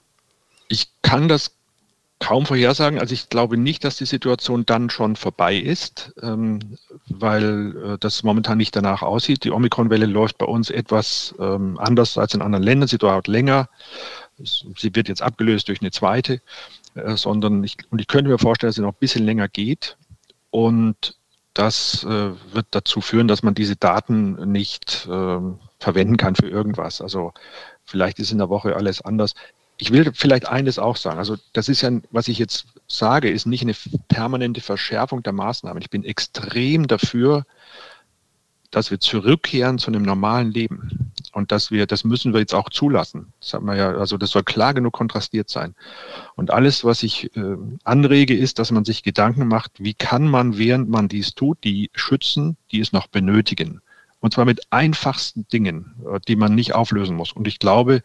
[0.68, 1.56] Ich kann das
[2.26, 3.00] kaum vorhersagen.
[3.00, 6.60] Also ich glaube nicht, dass die Situation dann schon vorbei ist, ähm,
[7.06, 9.44] weil äh, das momentan nicht danach aussieht.
[9.44, 12.88] Die Omikron-Welle läuft bei uns etwas ähm, anders als in anderen Ländern.
[12.88, 13.70] Sie dauert länger.
[14.40, 16.42] Sie wird jetzt abgelöst durch eine zweite,
[16.96, 19.96] äh, sondern ich, und ich könnte mir vorstellen, dass sie noch ein bisschen länger geht.
[20.50, 21.16] Und
[21.54, 27.02] das äh, wird dazu führen, dass man diese Daten nicht ähm, verwenden kann für irgendwas.
[27.02, 27.34] Also
[27.84, 29.36] vielleicht ist in der Woche alles anders
[29.78, 31.20] ich will vielleicht eines auch sagen.
[31.20, 33.76] Also das ist ja, was ich jetzt sage, ist nicht eine
[34.08, 35.82] permanente Verschärfung der Maßnahmen.
[35.82, 37.46] Ich bin extrem dafür,
[38.72, 41.12] dass wir zurückkehren zu einem normalen Leben.
[41.32, 43.34] Und dass wir, das müssen wir jetzt auch zulassen.
[43.40, 45.76] Das hat man ja, also das soll klar genug kontrastiert sein.
[46.36, 50.58] Und alles, was ich äh, anrege, ist, dass man sich Gedanken macht, wie kann man,
[50.58, 53.82] während man dies tut, die schützen, die es noch benötigen.
[54.20, 57.32] Und zwar mit einfachsten Dingen, äh, die man nicht auflösen muss.
[57.32, 58.02] Und ich glaube,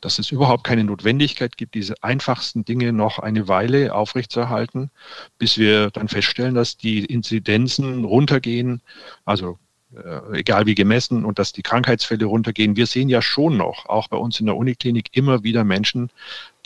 [0.00, 4.90] dass es überhaupt keine Notwendigkeit gibt, diese einfachsten Dinge noch eine Weile aufrechtzuerhalten,
[5.38, 8.80] bis wir dann feststellen, dass die Inzidenzen runtergehen,
[9.24, 9.58] also
[9.94, 12.76] äh, egal wie gemessen, und dass die Krankheitsfälle runtergehen.
[12.76, 16.10] Wir sehen ja schon noch, auch bei uns in der Uniklinik, immer wieder Menschen,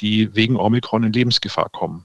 [0.01, 2.05] die wegen Omikron in Lebensgefahr kommen.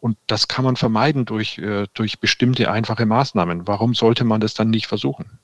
[0.00, 3.66] Und das kann man vermeiden durch, äh, durch bestimmte einfache Maßnahmen.
[3.66, 5.38] Warum sollte man das dann nicht versuchen?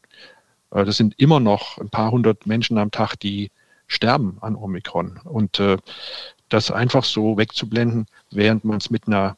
[0.73, 3.51] Äh, das sind immer noch ein paar hundert Menschen am Tag, die
[3.92, 5.20] sterben an Omikron.
[5.24, 5.76] Und äh,
[6.48, 9.37] das einfach so wegzublenden, während man es mit einer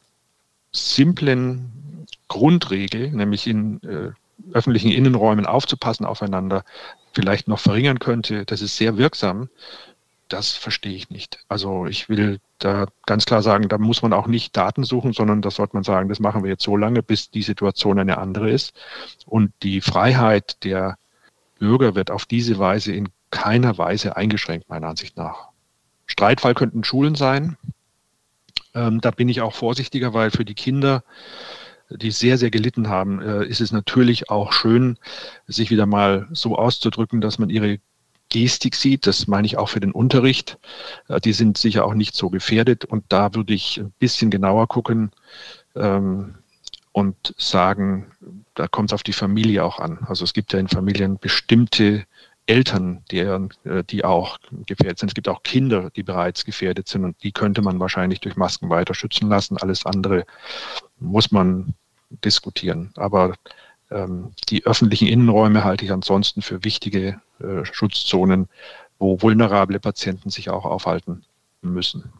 [0.71, 4.11] simplen Grundregel, nämlich in äh,
[4.53, 6.63] öffentlichen Innenräumen aufzupassen aufeinander,
[7.13, 9.49] vielleicht noch verringern könnte, das ist sehr wirksam.
[10.27, 11.39] Das verstehe ich nicht.
[11.49, 15.43] Also ich will da ganz klar sagen, da muss man auch nicht Daten suchen, sondern
[15.43, 18.49] da sollte man sagen, das machen wir jetzt so lange, bis die Situation eine andere
[18.49, 18.73] ist.
[19.27, 20.97] Und die Freiheit der
[21.59, 25.49] Bürger wird auf diese Weise in keiner Weise eingeschränkt, meiner Ansicht nach.
[26.05, 27.57] Streitfall könnten Schulen sein.
[28.73, 31.03] Ähm, da bin ich auch vorsichtiger, weil für die Kinder,
[31.89, 34.97] die sehr, sehr gelitten haben, äh, ist es natürlich auch schön,
[35.47, 37.79] sich wieder mal so auszudrücken, dass man ihre
[38.29, 39.07] Gestik sieht.
[39.07, 40.57] Das meine ich auch für den Unterricht.
[41.07, 42.85] Äh, die sind sicher auch nicht so gefährdet.
[42.85, 45.11] Und da würde ich ein bisschen genauer gucken
[45.75, 46.35] ähm,
[46.91, 48.11] und sagen,
[48.53, 49.99] da kommt es auf die Familie auch an.
[50.07, 52.05] Also es gibt ja in Familien bestimmte
[52.47, 55.09] Eltern, deren, äh, die auch gefährdet sind.
[55.09, 58.69] Es gibt auch Kinder, die bereits gefährdet sind und die könnte man wahrscheinlich durch Masken
[58.69, 59.57] weiter schützen lassen.
[59.57, 60.25] Alles andere
[60.99, 61.73] muss man
[62.23, 62.91] diskutieren.
[62.95, 63.35] Aber
[63.91, 68.47] ähm, die öffentlichen Innenräume halte ich ansonsten für wichtige äh, Schutzzonen,
[68.99, 71.23] wo vulnerable Patienten sich auch aufhalten
[71.61, 72.13] müssen.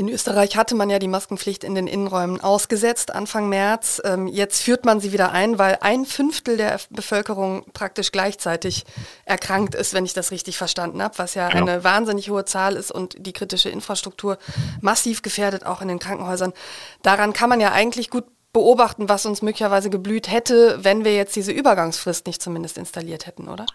[0.00, 4.00] In Österreich hatte man ja die Maskenpflicht in den Innenräumen ausgesetzt Anfang März.
[4.02, 8.86] Ähm, jetzt führt man sie wieder ein, weil ein Fünftel der Bevölkerung praktisch gleichzeitig
[9.26, 11.66] erkrankt ist, wenn ich das richtig verstanden habe, was ja genau.
[11.66, 14.38] eine wahnsinnig hohe Zahl ist und die kritische Infrastruktur
[14.80, 16.54] massiv gefährdet, auch in den Krankenhäusern.
[17.02, 21.36] Daran kann man ja eigentlich gut beobachten, was uns möglicherweise geblüht hätte, wenn wir jetzt
[21.36, 23.66] diese Übergangsfrist nicht zumindest installiert hätten, oder?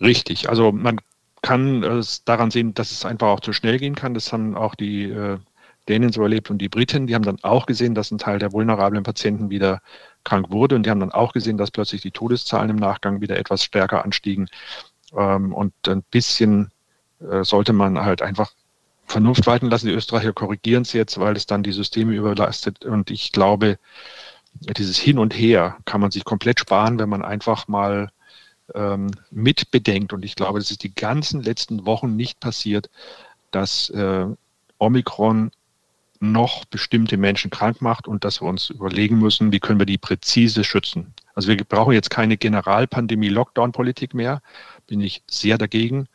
[0.00, 0.48] Richtig.
[0.48, 1.00] Also man
[1.42, 4.14] kann es daran sehen, dass es einfach auch zu schnell gehen kann.
[4.14, 5.38] Das haben auch die äh,
[5.88, 7.06] Dänen so erlebt und die Briten.
[7.06, 9.80] Die haben dann auch gesehen, dass ein Teil der vulnerablen Patienten wieder
[10.24, 13.38] krank wurde und die haben dann auch gesehen, dass plötzlich die Todeszahlen im Nachgang wieder
[13.38, 14.48] etwas stärker anstiegen.
[15.16, 16.70] Ähm, und ein bisschen
[17.20, 18.52] äh, sollte man halt einfach
[19.06, 19.86] Vernunft walten lassen.
[19.86, 22.84] Die Österreicher korrigieren es jetzt, weil es dann die Systeme überlastet.
[22.84, 23.78] Und ich glaube,
[24.76, 28.10] dieses Hin und Her kann man sich komplett sparen, wenn man einfach mal
[28.74, 32.90] ähm, mitbedenkt, und ich glaube, das ist die ganzen letzten Wochen nicht passiert,
[33.50, 34.26] dass äh,
[34.78, 35.50] Omikron
[36.20, 39.98] noch bestimmte Menschen krank macht und dass wir uns überlegen müssen, wie können wir die
[39.98, 41.14] präzise schützen.
[41.34, 44.42] Also wir brauchen jetzt keine Generalpandemie-Lockdown-Politik mehr,
[44.86, 46.08] bin ich sehr dagegen.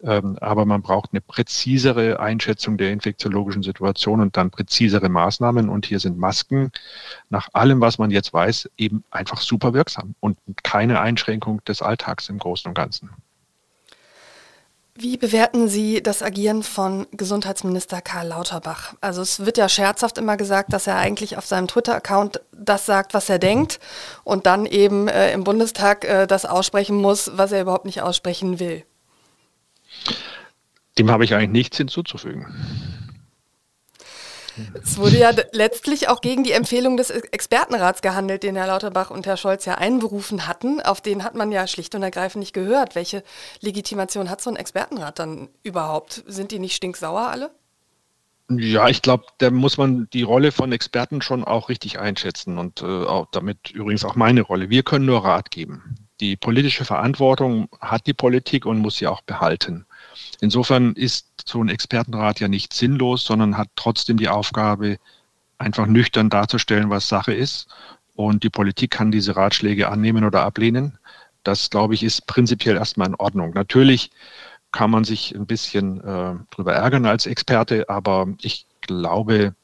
[0.00, 5.68] Ähm, aber man braucht eine präzisere Einschätzung der infektiologischen Situation und dann präzisere Maßnahmen.
[5.68, 6.70] Und hier sind Masken
[7.30, 12.28] nach allem, was man jetzt weiß, eben einfach super wirksam und keine Einschränkung des Alltags
[12.28, 13.10] im Großen und Ganzen.
[15.00, 18.94] Wie bewerten Sie das Agieren von Gesundheitsminister Karl Lauterbach?
[19.00, 23.14] Also es wird ja scherzhaft immer gesagt, dass er eigentlich auf seinem Twitter-Account das sagt,
[23.14, 23.78] was er denkt
[24.24, 28.58] und dann eben äh, im Bundestag äh, das aussprechen muss, was er überhaupt nicht aussprechen
[28.58, 28.82] will.
[30.98, 32.46] Dem habe ich eigentlich nichts hinzuzufügen.
[34.82, 39.26] Es wurde ja letztlich auch gegen die Empfehlung des Expertenrats gehandelt, den Herr Lauterbach und
[39.26, 40.80] Herr Scholz ja einberufen hatten.
[40.80, 42.94] Auf den hat man ja schlicht und ergreifend nicht gehört.
[42.94, 43.22] Welche
[43.60, 46.24] Legitimation hat so ein Expertenrat dann überhaupt?
[46.26, 47.50] Sind die nicht stinksauer alle?
[48.50, 52.80] Ja, ich glaube, da muss man die Rolle von Experten schon auch richtig einschätzen und
[52.80, 54.70] äh, auch damit übrigens auch meine Rolle.
[54.70, 55.96] Wir können nur Rat geben.
[56.20, 59.84] Die politische Verantwortung hat die Politik und muss sie auch behalten.
[60.40, 64.98] Insofern ist so ein Expertenrat ja nicht sinnlos, sondern hat trotzdem die Aufgabe,
[65.58, 67.66] einfach nüchtern darzustellen, was Sache ist.
[68.14, 70.98] Und die Politik kann diese Ratschläge annehmen oder ablehnen.
[71.42, 73.52] Das, glaube ich, ist prinzipiell erstmal in Ordnung.
[73.54, 74.10] Natürlich
[74.72, 79.54] kann man sich ein bisschen äh, drüber ärgern als Experte, aber ich glaube,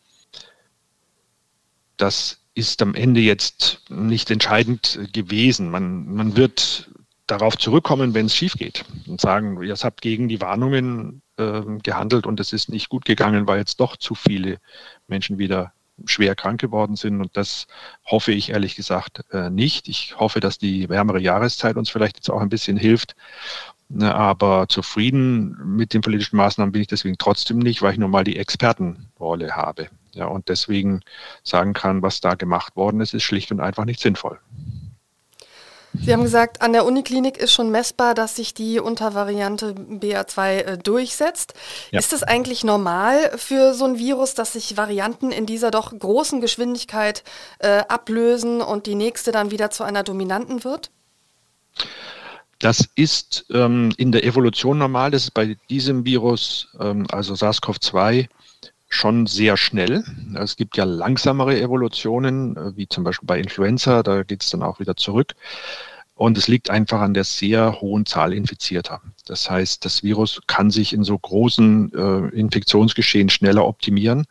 [1.96, 5.70] das ist am Ende jetzt nicht entscheidend gewesen.
[5.70, 6.90] Man, man wird
[7.26, 12.26] darauf zurückkommen, wenn es schief geht und sagen, ihr habt gegen die Warnungen äh, gehandelt
[12.26, 14.58] und es ist nicht gut gegangen, weil jetzt doch zu viele
[15.08, 15.72] Menschen wieder
[16.06, 17.20] schwer krank geworden sind.
[17.20, 17.66] Und das
[18.04, 19.88] hoffe ich ehrlich gesagt äh, nicht.
[19.88, 23.14] Ich hoffe, dass die wärmere Jahreszeit uns vielleicht jetzt auch ein bisschen hilft.
[23.88, 28.10] Ne, aber zufrieden mit den politischen Maßnahmen bin ich deswegen trotzdem nicht, weil ich nun
[28.10, 29.88] mal die Expertenrolle habe.
[30.12, 31.00] Ja, und deswegen
[31.42, 34.40] sagen kann, was da gemacht worden ist, ist schlicht und einfach nicht sinnvoll.
[36.00, 40.78] Sie haben gesagt, an der Uniklinik ist schon messbar, dass sich die Untervariante BA2 äh,
[40.78, 41.54] durchsetzt.
[41.92, 41.98] Ja.
[42.00, 46.40] Ist es eigentlich normal für so ein Virus, dass sich Varianten in dieser doch großen
[46.40, 47.22] Geschwindigkeit
[47.58, 50.90] äh, ablösen und die nächste dann wieder zu einer dominanten wird?
[52.58, 55.10] Das ist ähm, in der Evolution normal.
[55.10, 58.28] Das ist bei diesem Virus, ähm, also SARS-CoV-2,
[58.94, 60.04] schon sehr schnell.
[60.34, 64.62] Es gibt ja langsamere Evolutionen, äh, wie zum Beispiel bei Influenza, da geht es dann
[64.62, 65.34] auch wieder zurück.
[66.14, 69.00] Und es liegt einfach an der sehr hohen Zahl Infizierter.
[69.26, 74.26] Das heißt, das Virus kann sich in so großen äh, Infektionsgeschehen schneller optimieren.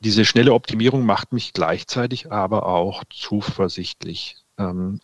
[0.00, 4.36] diese schnelle Optimierung macht mich gleichzeitig aber auch zuversichtlich.
[4.58, 5.00] Ähm,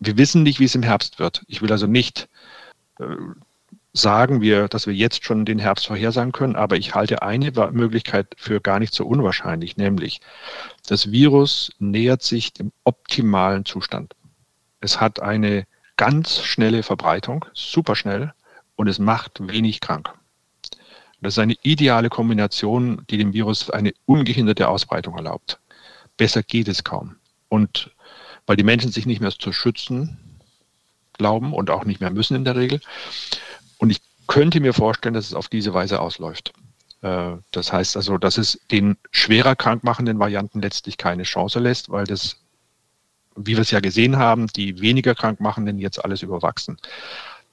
[0.00, 1.42] wir wissen nicht, wie es im Herbst wird.
[1.46, 2.28] Ich will also nicht
[2.98, 3.04] äh,
[3.94, 8.34] sagen wir, dass wir jetzt schon den Herbst vorhersagen können, aber ich halte eine Möglichkeit
[8.36, 10.20] für gar nicht so unwahrscheinlich, nämlich
[10.86, 14.14] das Virus nähert sich dem optimalen Zustand.
[14.80, 15.64] Es hat eine
[15.96, 18.34] ganz schnelle Verbreitung, super schnell,
[18.74, 20.12] und es macht wenig krank.
[21.20, 25.60] Das ist eine ideale Kombination, die dem Virus eine ungehinderte Ausbreitung erlaubt.
[26.16, 27.16] Besser geht es kaum.
[27.48, 27.92] Und
[28.46, 30.18] weil die Menschen sich nicht mehr zu schützen
[31.14, 32.80] glauben und auch nicht mehr müssen in der Regel,
[33.84, 36.54] und ich könnte mir vorstellen, dass es auf diese Weise ausläuft.
[37.02, 42.06] Äh, das heißt also, dass es den schwerer krankmachenden Varianten letztlich keine Chance lässt, weil
[42.06, 42.40] das,
[43.36, 46.78] wie wir es ja gesehen haben, die weniger krankmachenden jetzt alles überwachsen.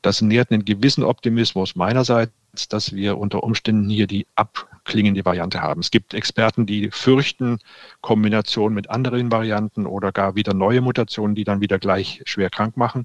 [0.02, 2.32] Das nährt einen gewissen Optimismus meinerseits,
[2.70, 5.82] dass wir unter Umständen hier die abklingende Variante haben.
[5.82, 7.60] Es gibt Experten, die fürchten
[8.00, 12.78] Kombination mit anderen Varianten oder gar wieder neue Mutationen, die dann wieder gleich schwer krank
[12.78, 13.04] machen.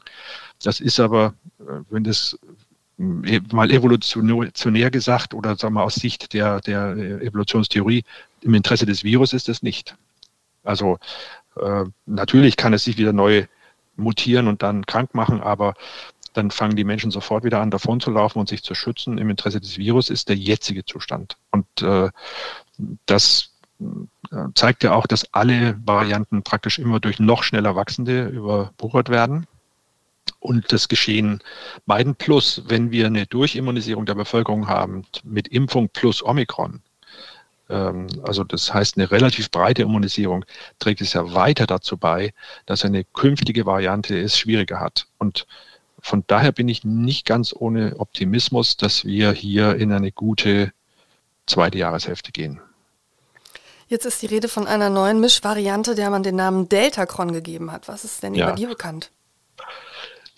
[0.62, 2.38] Das ist aber, äh, wenn das
[2.98, 8.04] mal evolutionär gesagt oder sagen wir aus Sicht der, der Evolutionstheorie,
[8.40, 9.96] im Interesse des Virus ist es nicht.
[10.64, 10.98] Also
[11.56, 13.46] äh, natürlich kann es sich wieder neu
[13.96, 15.74] mutieren und dann krank machen, aber
[16.32, 19.18] dann fangen die Menschen sofort wieder an, davon zu laufen und sich zu schützen.
[19.18, 21.38] Im Interesse des Virus ist der jetzige Zustand.
[21.50, 22.10] Und äh,
[23.06, 23.84] das äh,
[24.54, 29.46] zeigt ja auch, dass alle Varianten praktisch immer durch noch schneller wachsende überwuchert werden
[30.40, 31.40] und das Geschehen
[31.86, 36.82] beiden plus, wenn wir eine Durchimmunisierung der Bevölkerung haben mit Impfung plus Omikron,
[37.68, 40.44] ähm, also das heißt eine relativ breite Immunisierung,
[40.78, 42.32] trägt es ja weiter dazu bei,
[42.66, 45.06] dass eine künftige Variante es schwieriger hat.
[45.18, 45.46] Und
[46.00, 50.72] von daher bin ich nicht ganz ohne Optimismus, dass wir hier in eine gute
[51.46, 52.60] zweite Jahreshälfte gehen.
[53.88, 57.86] Jetzt ist die Rede von einer neuen Mischvariante, der man den Namen Deltacron gegeben hat.
[57.86, 58.46] Was ist denn ja.
[58.46, 59.12] über die bekannt?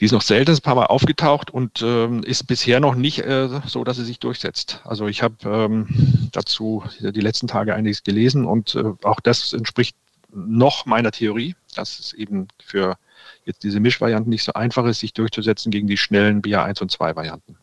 [0.00, 3.48] Die ist noch selten ein paar Mal aufgetaucht und ähm, ist bisher noch nicht äh,
[3.66, 4.80] so, dass sie sich durchsetzt.
[4.84, 9.96] Also ich habe ähm, dazu die letzten Tage einiges gelesen und äh, auch das entspricht
[10.32, 12.96] noch meiner Theorie, dass es eben für
[13.44, 17.16] jetzt diese Mischvarianten nicht so einfach ist, sich durchzusetzen gegen die schnellen BA1 und 2
[17.16, 17.56] Varianten.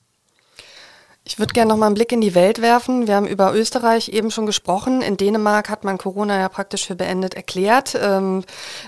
[1.27, 3.07] Ich würde gerne noch mal einen Blick in die Welt werfen.
[3.07, 5.01] Wir haben über Österreich eben schon gesprochen.
[5.01, 7.97] In Dänemark hat man Corona ja praktisch für beendet erklärt.
[7.99, 8.43] Ähm,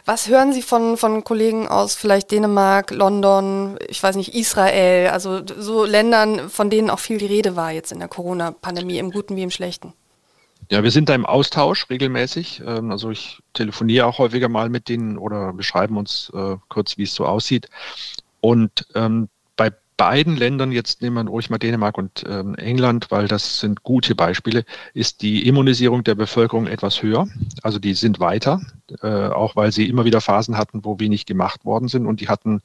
[0.05, 5.41] was hören Sie von, von Kollegen aus vielleicht Dänemark, London, ich weiß nicht, Israel, also
[5.57, 9.35] so Ländern, von denen auch viel die Rede war jetzt in der Corona-Pandemie, im Guten
[9.35, 9.93] wie im Schlechten?
[10.69, 12.61] Ja, wir sind da im Austausch regelmäßig.
[12.63, 17.03] Ähm, also ich telefoniere auch häufiger mal mit denen oder beschreiben uns äh, kurz, wie
[17.03, 17.67] es so aussieht.
[18.41, 19.27] Und ähm,
[19.97, 24.13] beiden Ländern, jetzt nehmen wir ruhig mal Dänemark und ähm, England, weil das sind gute
[24.15, 27.27] Beispiele, ist die Immunisierung der Bevölkerung etwas höher.
[27.63, 28.61] Also die sind weiter,
[29.01, 32.29] äh, auch weil sie immer wieder Phasen hatten, wo wenig gemacht worden sind und die
[32.29, 32.61] hatten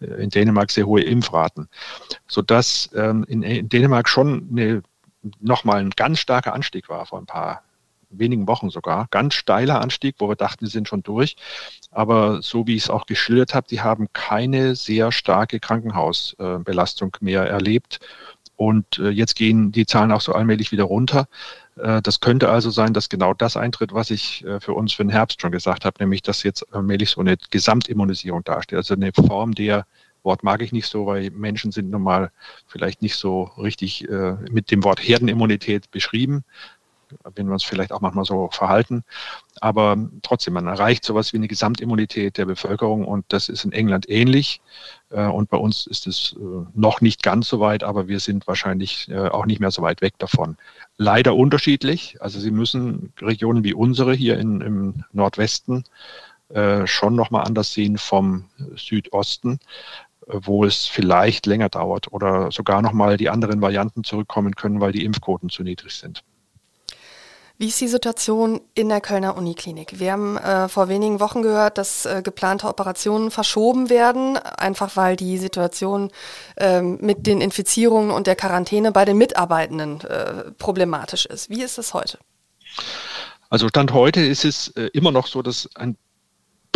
[0.00, 1.68] äh, in Dänemark sehr hohe Impfraten,
[2.28, 4.82] sodass ähm, in, in Dänemark schon eine,
[5.40, 7.62] nochmal ein ganz starker Anstieg war vor ein paar
[8.10, 9.06] wenigen Wochen sogar.
[9.10, 11.36] Ganz steiler Anstieg, wo wir dachten, sie sind schon durch.
[11.90, 17.44] Aber so wie ich es auch geschildert habe, die haben keine sehr starke Krankenhausbelastung mehr
[17.44, 18.00] erlebt.
[18.58, 21.28] Und äh, jetzt gehen die Zahlen auch so allmählich wieder runter.
[21.76, 25.04] Äh, das könnte also sein, dass genau das eintritt, was ich äh, für uns für
[25.04, 28.76] den Herbst schon gesagt habe, nämlich dass jetzt allmählich so eine Gesamtimmunisierung dasteht.
[28.76, 29.86] Also eine Form der
[30.24, 32.32] Wort mag ich nicht so, weil Menschen sind nun mal
[32.66, 34.08] vielleicht nicht so richtig
[34.50, 36.44] mit dem Wort Herdenimmunität beschrieben
[37.34, 39.04] wenn wir uns vielleicht auch manchmal so verhalten.
[39.60, 44.08] Aber trotzdem, man erreicht sowas wie eine Gesamtimmunität der Bevölkerung und das ist in England
[44.08, 44.60] ähnlich.
[45.10, 48.46] Äh, und bei uns ist es äh, noch nicht ganz so weit, aber wir sind
[48.46, 50.56] wahrscheinlich äh, auch nicht mehr so weit weg davon.
[50.96, 52.16] Leider unterschiedlich.
[52.20, 55.84] Also Sie müssen Regionen wie unsere hier in, im Nordwesten
[56.86, 59.60] schon nochmal anders sehen vom Südosten
[60.28, 65.04] wo es vielleicht länger dauert oder sogar nochmal die anderen Varianten zurückkommen können, weil die
[65.04, 66.22] Impfquoten zu niedrig sind.
[67.60, 69.98] Wie ist die Situation in der Kölner Uniklinik?
[69.98, 75.16] Wir haben äh, vor wenigen Wochen gehört, dass äh, geplante Operationen verschoben werden, einfach weil
[75.16, 76.12] die Situation
[76.56, 81.50] äh, mit den Infizierungen und der Quarantäne bei den Mitarbeitenden äh, problematisch ist.
[81.50, 82.18] Wie ist es heute?
[83.50, 85.96] Also Stand heute ist es äh, immer noch so, dass ein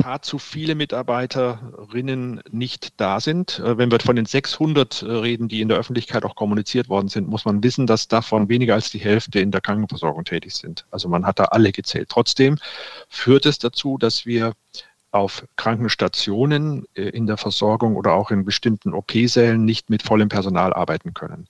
[0.02, 3.60] paar zu viele Mitarbeiterinnen nicht da sind.
[3.60, 7.08] Äh, wenn wir von den 600 äh, reden, die in der Öffentlichkeit auch kommuniziert worden
[7.08, 10.86] sind, muss man wissen, dass davon weniger als die Hälfte in der Krankenversorgung tätig sind.
[10.90, 12.08] Also man hat da alle gezählt.
[12.08, 12.58] Trotzdem
[13.08, 14.54] führt es dazu, dass wir
[15.12, 20.72] auf Krankenstationen äh, in der Versorgung oder auch in bestimmten OP-Sälen nicht mit vollem Personal
[20.72, 21.48] arbeiten können.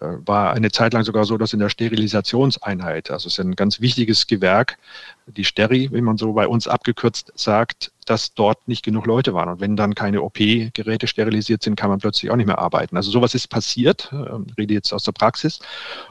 [0.00, 3.56] Äh, war eine Zeit lang sogar so, dass in der Sterilisationseinheit, also es ist ein
[3.56, 4.78] ganz wichtiges Gewerk,
[5.26, 9.48] die Steri, wie man so bei uns abgekürzt sagt, dass dort nicht genug Leute waren.
[9.50, 12.96] Und wenn dann keine OP-Geräte sterilisiert sind, kann man plötzlich auch nicht mehr arbeiten.
[12.96, 14.16] Also sowas ist passiert, äh,
[14.58, 15.60] rede jetzt aus der Praxis.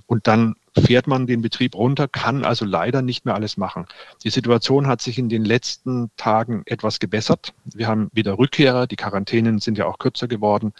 [0.05, 3.87] Und dann fährt man den Betrieb runter, kann also leider nicht mehr alles machen.
[4.23, 7.53] Die Situation hat sich in den letzten Tagen etwas gebessert.
[7.65, 10.73] Wir haben wieder Rückkehrer, die Quarantänen sind ja auch kürzer geworden.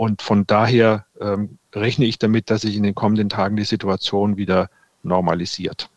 [0.00, 4.38] Und von daher ähm, rechne ich damit, dass sich in den kommenden Tagen die Situation
[4.38, 4.70] wieder
[5.02, 5.90] normalisiert.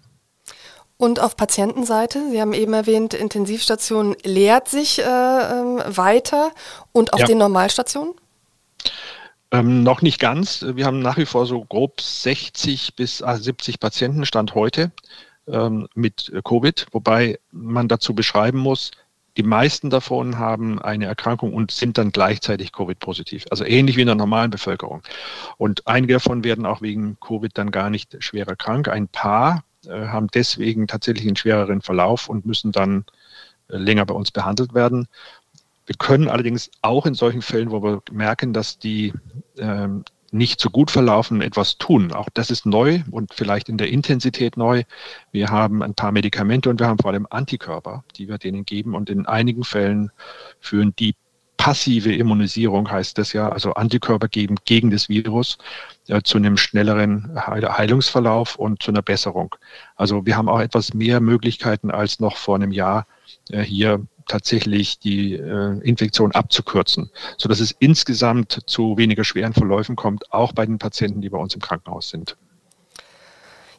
[0.97, 6.51] Und auf Patientenseite, Sie haben eben erwähnt, Intensivstation leert sich äh, ähm, weiter
[6.91, 7.27] und auf ja.
[7.27, 8.13] den Normalstationen?
[9.51, 10.65] Ähm, noch nicht ganz.
[10.67, 14.91] Wir haben nach wie vor so grob 60 bis 70 Patienten Stand heute
[15.47, 18.91] ähm, mit Covid, wobei man dazu beschreiben muss,
[19.37, 23.45] die meisten davon haben eine Erkrankung und sind dann gleichzeitig Covid-positiv.
[23.49, 25.01] Also ähnlich wie in der normalen Bevölkerung.
[25.57, 28.89] Und einige davon werden auch wegen Covid dann gar nicht schwerer krank.
[28.89, 33.05] Ein paar äh, haben deswegen tatsächlich einen schwereren Verlauf und müssen dann
[33.69, 35.07] äh, länger bei uns behandelt werden.
[35.85, 39.13] Wir können allerdings auch in solchen Fällen, wo wir merken, dass die
[39.57, 42.11] ähm, nicht so gut verlaufen, etwas tun.
[42.11, 44.83] Auch das ist neu und vielleicht in der Intensität neu.
[45.31, 48.95] Wir haben ein paar Medikamente und wir haben vor allem Antikörper, die wir denen geben.
[48.95, 50.11] Und in einigen Fällen
[50.59, 51.15] führen die
[51.57, 55.57] passive Immunisierung, heißt das ja, also Antikörper geben gegen das Virus,
[56.07, 59.55] äh, zu einem schnelleren Heilungsverlauf und zu einer Besserung.
[59.95, 63.07] Also wir haben auch etwas mehr Möglichkeiten als noch vor einem Jahr
[63.49, 69.95] äh, hier tatsächlich die äh, Infektion abzukürzen, so dass es insgesamt zu weniger schweren Verläufen
[69.95, 72.37] kommt, auch bei den Patienten, die bei uns im Krankenhaus sind.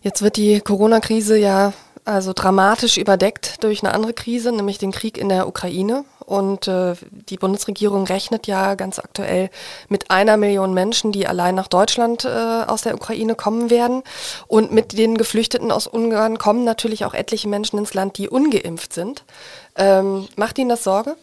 [0.02, 1.72] Jetzt wird die Corona-Krise ja
[2.04, 6.04] also dramatisch überdeckt durch eine andere Krise, nämlich den Krieg in der Ukraine.
[6.26, 9.50] Und äh, die Bundesregierung rechnet ja ganz aktuell
[9.88, 14.02] mit einer Million Menschen, die allein nach Deutschland äh, aus der Ukraine kommen werden.
[14.46, 18.92] Und mit den Geflüchteten aus Ungarn kommen natürlich auch etliche Menschen ins Land, die ungeimpft
[18.92, 19.24] sind.
[19.76, 21.16] Ähm, macht Ihnen das Sorge?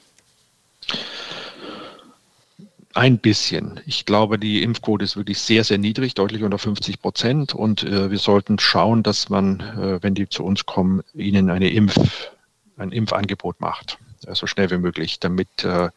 [2.93, 3.80] Ein bisschen.
[3.86, 7.54] Ich glaube, die Impfquote ist wirklich sehr, sehr niedrig, deutlich unter 50 Prozent.
[7.54, 11.70] Und äh, wir sollten schauen, dass man, äh, wenn die zu uns kommen, ihnen eine
[11.70, 11.95] Impf,
[12.76, 13.97] ein Impfangebot macht,
[14.28, 15.89] äh, so schnell wie möglich, damit äh,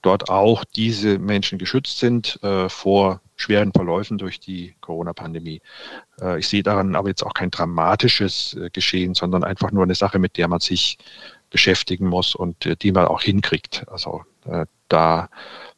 [0.00, 5.60] dort auch diese Menschen geschützt sind äh, vor schweren Verläufen durch die Corona-Pandemie.
[6.18, 10.18] Äh, ich sehe daran aber jetzt auch kein dramatisches Geschehen, sondern einfach nur eine Sache,
[10.18, 10.96] mit der man sich
[11.50, 13.86] beschäftigen muss und äh, die man auch hinkriegt.
[13.88, 15.30] Also äh, da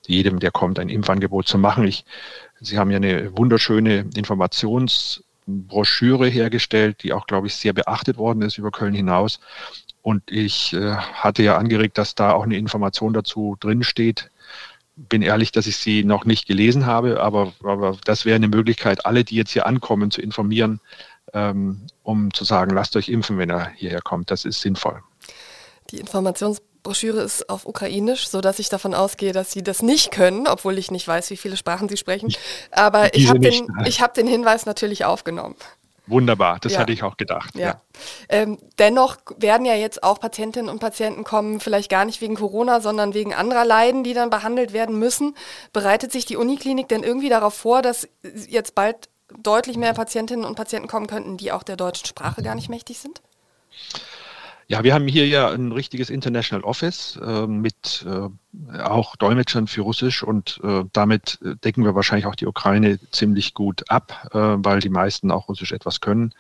[0.07, 1.87] jedem, der kommt, ein Impfangebot zu machen.
[1.87, 2.07] Ich,
[2.61, 8.59] Sie haben ja eine wunderschöne Informationsbroschüre hergestellt, die auch, glaube ich, sehr beachtet worden ist
[8.59, 9.41] über Köln hinaus.
[10.03, 14.31] Und ich äh, hatte ja angeregt, dass da auch eine Information dazu drinsteht.
[14.97, 19.07] Bin ehrlich, dass ich sie noch nicht gelesen habe, aber, aber das wäre eine Möglichkeit,
[19.07, 20.81] alle, die jetzt hier ankommen, zu informieren,
[21.33, 24.31] ähm, um zu sagen, lasst euch impfen, wenn er hierher kommt.
[24.31, 25.01] Das ist sinnvoll.
[25.91, 30.79] Die Informationsbroschüre ist auf Ukrainisch, sodass ich davon ausgehe, dass Sie das nicht können, obwohl
[30.79, 32.33] ich nicht weiß, wie viele Sprachen Sie sprechen.
[32.71, 35.57] Aber ich habe den, hab den Hinweis natürlich aufgenommen.
[36.11, 36.81] Wunderbar, das ja.
[36.81, 37.55] hatte ich auch gedacht.
[37.55, 37.67] Ja.
[37.67, 37.81] ja.
[38.29, 42.81] Ähm, dennoch werden ja jetzt auch Patientinnen und Patienten kommen, vielleicht gar nicht wegen Corona,
[42.81, 45.37] sondern wegen anderer Leiden, die dann behandelt werden müssen.
[45.73, 48.09] Bereitet sich die Uniklinik denn irgendwie darauf vor, dass
[48.49, 52.57] jetzt bald deutlich mehr Patientinnen und Patienten kommen könnten, die auch der deutschen Sprache gar
[52.57, 53.23] nicht mächtig sind?
[54.71, 59.81] Ja, wir haben hier ja ein richtiges International Office äh, mit äh, auch Dolmetschern für
[59.81, 64.79] Russisch und äh, damit decken wir wahrscheinlich auch die Ukraine ziemlich gut ab, äh, weil
[64.79, 66.35] die meisten auch Russisch etwas können.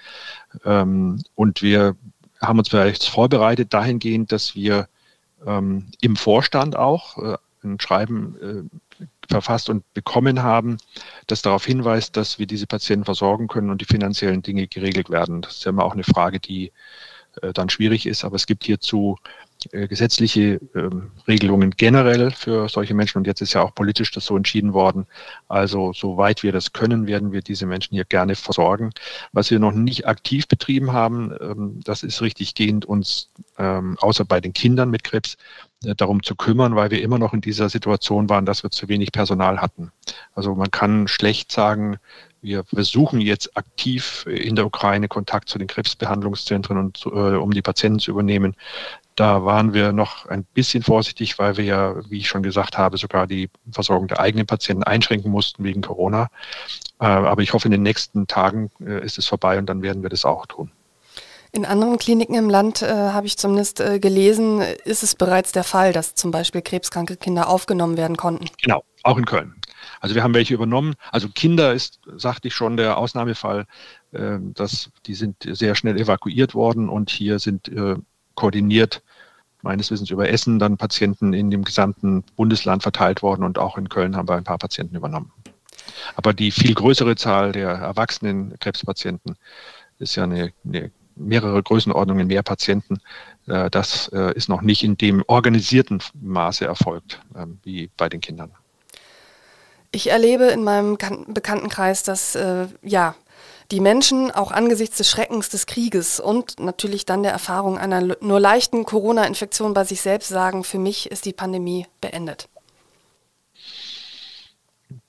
[0.64, 1.96] Ähm, und wir
[2.40, 4.86] haben uns bereits vorbereitet dahingehend, dass wir
[5.44, 8.70] ähm, im Vorstand auch äh, ein Schreiben
[9.00, 10.76] äh, verfasst und bekommen haben,
[11.26, 15.42] das darauf hinweist, dass wir diese Patienten versorgen können und die finanziellen Dinge geregelt werden.
[15.42, 16.70] Das ist ja immer auch eine Frage, die
[17.42, 18.24] äh, dann schwierig ist.
[18.24, 19.16] Aber es gibt hierzu
[19.72, 24.24] äh, gesetzliche ähm, Regelungen generell für solche Menschen und jetzt ist ja auch politisch das
[24.24, 25.06] so entschieden worden.
[25.48, 28.90] Also soweit wir das können, werden wir diese Menschen hier gerne versorgen.
[29.32, 33.28] Was wir noch nicht aktiv betrieben haben, ähm, das ist richtig gehend, uns
[33.58, 35.36] ähm, außer bei den Kindern mit Krebs
[35.84, 38.88] äh, darum zu kümmern, weil wir immer noch in dieser Situation waren, dass wir zu
[38.88, 39.92] wenig Personal hatten.
[40.34, 41.98] Also man kann schlecht sagen,
[42.42, 47.62] wir versuchen jetzt aktiv in der Ukraine Kontakt zu den Krebsbehandlungszentren und äh, um die
[47.62, 48.56] Patienten zu übernehmen.
[49.16, 52.96] Da waren wir noch ein bisschen vorsichtig, weil wir ja, wie ich schon gesagt habe,
[52.96, 56.28] sogar die Versorgung der eigenen Patienten einschränken mussten wegen Corona.
[57.00, 60.02] Äh, aber ich hoffe, in den nächsten Tagen äh, ist es vorbei und dann werden
[60.02, 60.70] wir das auch tun.
[61.52, 65.64] In anderen Kliniken im Land, äh, habe ich zumindest äh, gelesen, ist es bereits der
[65.64, 68.46] Fall, dass zum Beispiel krebskranke Kinder aufgenommen werden konnten.
[68.62, 69.59] Genau, auch in Köln.
[70.00, 70.94] Also wir haben welche übernommen.
[71.12, 73.66] Also Kinder ist, sagte ich schon, der Ausnahmefall.
[74.12, 77.96] Äh, dass die sind sehr schnell evakuiert worden und hier sind äh,
[78.34, 79.02] koordiniert
[79.62, 83.88] meines Wissens über Essen dann Patienten in dem gesamten Bundesland verteilt worden und auch in
[83.88, 85.32] Köln haben wir ein paar Patienten übernommen.
[86.16, 89.36] Aber die viel größere Zahl der erwachsenen Krebspatienten
[89.98, 92.98] ist ja eine, eine mehrere Größenordnungen mehr Patienten.
[93.46, 98.20] Äh, das äh, ist noch nicht in dem organisierten Maße erfolgt ähm, wie bei den
[98.20, 98.52] Kindern.
[99.92, 100.96] Ich erlebe in meinem
[101.28, 103.14] Bekanntenkreis, dass äh, ja
[103.70, 108.40] die Menschen auch angesichts des Schreckens des Krieges und natürlich dann der Erfahrung einer nur
[108.40, 112.48] leichten Corona-Infektion bei sich selbst sagen, für mich ist die Pandemie beendet.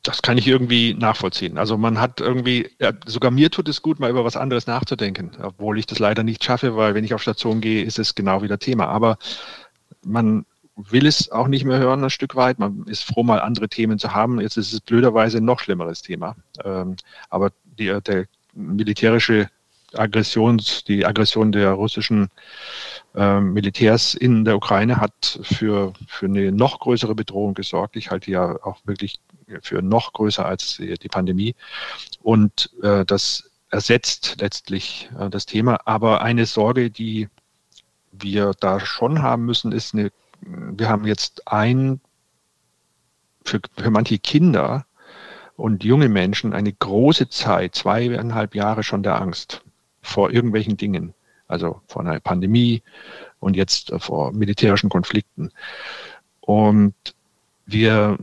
[0.04, 1.58] Das kann ich irgendwie nachvollziehen.
[1.58, 5.32] Also man hat irgendwie, ja, sogar mir tut es gut, mal über was anderes nachzudenken,
[5.42, 8.42] obwohl ich das leider nicht schaffe, weil wenn ich auf Station gehe, ist es genau
[8.42, 8.88] wieder Thema.
[8.88, 9.18] Aber
[10.04, 10.46] man
[10.90, 12.60] will es auch nicht mehr hören, ein Stück weit.
[12.60, 14.40] Man ist froh, mal andere Themen zu haben.
[14.40, 16.36] Jetzt ist es blöderweise ein noch schlimmeres Thema.
[16.64, 16.96] Ähm,
[17.30, 19.50] aber die, der militärische
[19.94, 22.30] Aggressions, die Aggression der russischen
[23.16, 27.96] äh, Militärs in der Ukraine hat für, für eine noch größere Bedrohung gesorgt.
[27.98, 29.20] Ich halte ja auch wirklich
[29.62, 31.56] für noch größer als die Pandemie.
[32.22, 35.80] Und äh, das ersetzt letztlich äh, das Thema.
[35.86, 37.28] Aber eine Sorge, die
[38.12, 40.12] wir da schon haben müssen, ist eine,
[40.42, 42.02] wir haben jetzt ein,
[43.44, 44.86] für, für manche Kinder
[45.56, 49.62] und junge Menschen eine große Zeit, zweieinhalb Jahre schon der Angst
[50.02, 51.14] vor irgendwelchen Dingen,
[51.48, 52.82] also vor einer Pandemie
[53.40, 55.52] und jetzt vor militärischen Konflikten.
[56.40, 56.96] Und
[57.66, 58.18] wir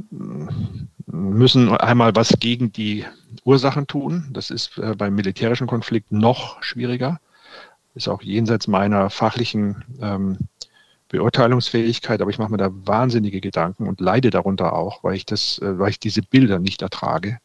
[1.06, 3.04] müssen einmal was gegen die
[3.44, 4.28] Ursachen tun.
[4.32, 7.20] Das ist äh, beim militärischen Konflikt noch schwieriger.
[7.94, 10.38] Ist auch jenseits meiner fachlichen ähm,
[11.09, 15.59] Beurteilungsfähigkeit, aber ich mache mir da wahnsinnige Gedanken und leide darunter auch, weil ich das,
[15.59, 17.38] äh, weil ich diese Bilder nicht ertrage,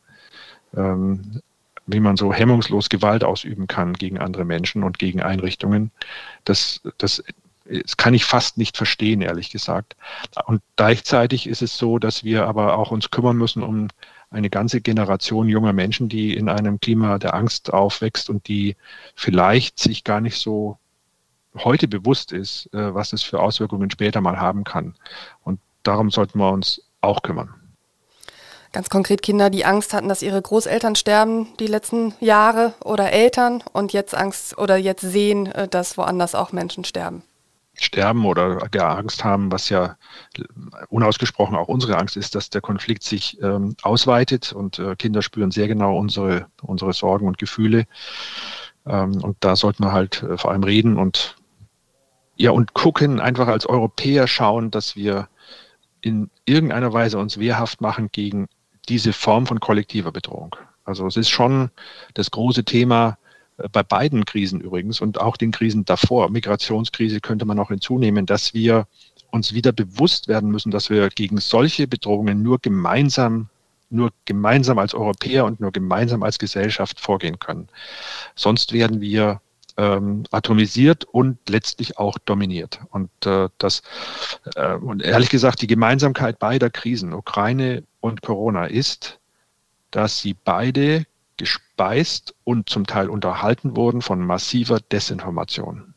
[0.76, 1.42] ähm,
[1.86, 5.92] wie man so hemmungslos Gewalt ausüben kann gegen andere Menschen und gegen Einrichtungen.
[6.46, 7.24] Das, das,
[7.66, 9.96] das kann ich fast nicht verstehen, ehrlich gesagt.
[10.46, 13.88] Und gleichzeitig ist es so, dass wir aber auch uns kümmern müssen um
[14.30, 18.76] eine ganze Generation junger Menschen, die in einem Klima der Angst aufwächst und die
[19.16, 20.78] vielleicht sich gar nicht so
[21.56, 24.96] heute bewusst ist, äh, was es für Auswirkungen später mal haben kann.
[25.44, 27.54] Und darum sollten wir uns auch kümmern.
[28.72, 33.64] Ganz konkret Kinder, die Angst hatten, dass ihre Großeltern sterben die letzten Jahre oder Eltern
[33.72, 37.24] und jetzt Angst oder jetzt sehen, äh, dass woanders auch Menschen sterben.
[37.76, 39.98] Sterben oder der Angst haben, was ja
[40.90, 45.50] unausgesprochen auch unsere Angst ist, dass der Konflikt sich ähm, ausweitet und äh, Kinder spüren
[45.50, 47.86] sehr genau unsere, unsere Sorgen und Gefühle.
[48.86, 51.36] Ähm, und da sollten wir halt äh, vor allem reden und
[52.36, 55.28] ja, und gucken, einfach als Europäer schauen, dass wir
[56.02, 58.48] in irgendeiner Weise uns wehrhaft machen gegen
[58.90, 60.56] diese Form von kollektiver Bedrohung.
[60.84, 61.70] Also es ist schon
[62.14, 63.18] das große Thema
[63.58, 66.30] äh, bei beiden Krisen übrigens und auch den Krisen davor.
[66.30, 68.88] Migrationskrise könnte man auch hinzunehmen, dass wir
[69.32, 73.50] uns wieder bewusst werden müssen, dass wir gegen solche Bedrohungen nur gemeinsam
[73.90, 77.68] nur gemeinsam als Europäer und nur gemeinsam als Gesellschaft vorgehen können.
[78.36, 79.40] Sonst werden wir
[79.78, 82.80] ähm, atomisiert und letztlich auch dominiert.
[82.92, 83.82] Und äh, das
[84.56, 89.20] äh, und ehrlich gesagt, die Gemeinsamkeit beider Krisen, Ukraine und Corona, ist,
[89.92, 91.06] dass sie beide
[91.38, 95.94] gespeist und zum Teil unterhalten wurden von massiver Desinformation.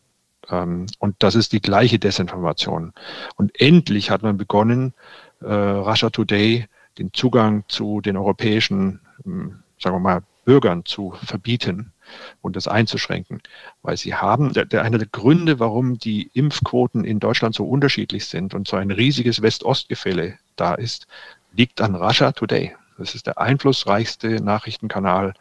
[0.51, 2.93] Ähm, und das ist die gleiche Desinformation.
[3.37, 4.95] Und endlich hat man begonnen,
[5.41, 6.67] äh, Russia Today
[6.99, 11.93] den Zugang zu den europäischen, hm, sagen wir mal, Bürgern zu verbieten
[12.41, 13.43] und das einzuschränken.
[13.83, 18.25] Weil sie haben, der, der, einer der Gründe, warum die Impfquoten in Deutschland so unterschiedlich
[18.25, 21.07] sind und so ein riesiges West-Ost-Gefälle da ist,
[21.53, 22.75] liegt an Russia Today.
[22.97, 25.35] Das ist der einflussreichste Nachrichtenkanal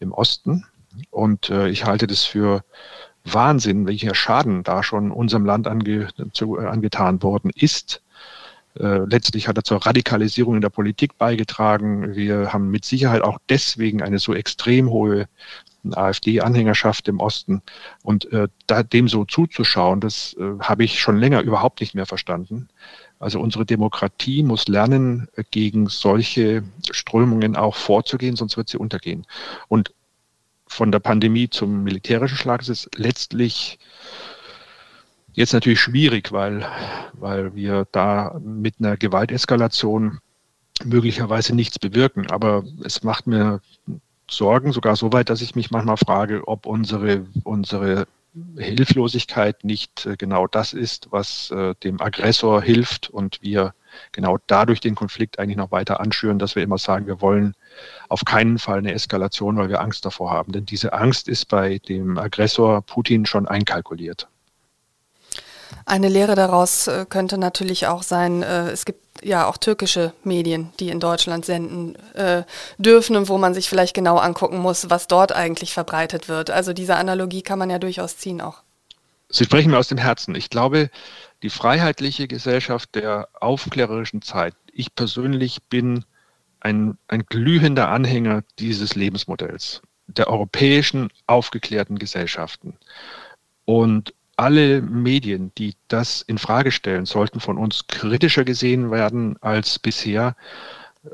[0.00, 0.66] im Osten.
[1.10, 2.64] Und äh, ich halte das für
[3.24, 8.02] Wahnsinn, welcher Schaden da schon unserem Land ange, zu, äh, angetan worden ist.
[8.78, 12.14] Äh, letztlich hat er zur Radikalisierung in der Politik beigetragen.
[12.14, 15.28] Wir haben mit Sicherheit auch deswegen eine so extrem hohe
[15.92, 17.62] AfD-Anhängerschaft im Osten.
[18.02, 22.06] Und äh, da, dem so zuzuschauen, das äh, habe ich schon länger überhaupt nicht mehr
[22.06, 22.68] verstanden.
[23.18, 29.26] Also unsere Demokratie muss lernen, äh, gegen solche Strömungen auch vorzugehen, sonst wird sie untergehen.
[29.68, 29.92] Und
[30.66, 33.78] von der Pandemie zum militärischen Schlag ist es letztlich
[35.36, 36.66] jetzt natürlich schwierig, weil,
[37.12, 40.18] weil wir da mit einer Gewalteskalation
[40.84, 42.28] möglicherweise nichts bewirken.
[42.30, 43.60] Aber es macht mir
[44.28, 48.08] Sorgen, sogar so weit, dass ich mich manchmal frage, ob unsere, unsere
[48.56, 53.72] Hilflosigkeit nicht äh, genau das ist, was äh, dem Aggressor hilft und wir
[54.12, 57.54] genau dadurch den Konflikt eigentlich noch weiter anschüren, dass wir immer sagen, wir wollen
[58.08, 60.52] auf keinen Fall eine Eskalation, weil wir Angst davor haben.
[60.52, 64.28] Denn diese Angst ist bei dem Aggressor Putin schon einkalkuliert.
[65.84, 70.72] Eine Lehre daraus äh, könnte natürlich auch sein, äh, es gibt ja auch türkische Medien,
[70.80, 72.42] die in Deutschland senden äh,
[72.78, 76.50] dürfen und wo man sich vielleicht genau angucken muss, was dort eigentlich verbreitet wird.
[76.50, 78.62] Also diese Analogie kann man ja durchaus ziehen auch.
[79.28, 80.34] Sie sprechen mir aus dem Herzen.
[80.34, 80.90] Ich glaube,
[81.42, 86.04] die freiheitliche Gesellschaft der aufklärerischen Zeit, ich persönlich bin
[86.60, 92.78] ein, ein glühender Anhänger dieses Lebensmodells, der europäischen aufgeklärten Gesellschaften.
[93.64, 99.78] Und alle Medien, die das in Frage stellen, sollten von uns kritischer gesehen werden als
[99.78, 100.36] bisher.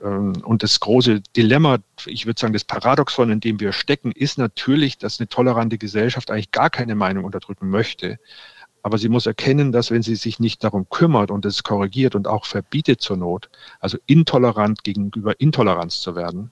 [0.03, 4.39] Ähm, und das große Dilemma, ich würde sagen, das Paradoxon, in dem wir stecken, ist
[4.39, 8.19] natürlich, dass eine tolerante Gesellschaft eigentlich gar keine Meinung unterdrücken möchte.
[8.83, 12.27] Aber sie muss erkennen, dass wenn sie sich nicht darum kümmert und es korrigiert und
[12.27, 13.49] auch verbietet zur Not,
[13.79, 16.51] also intolerant gegenüber Intoleranz zu werden,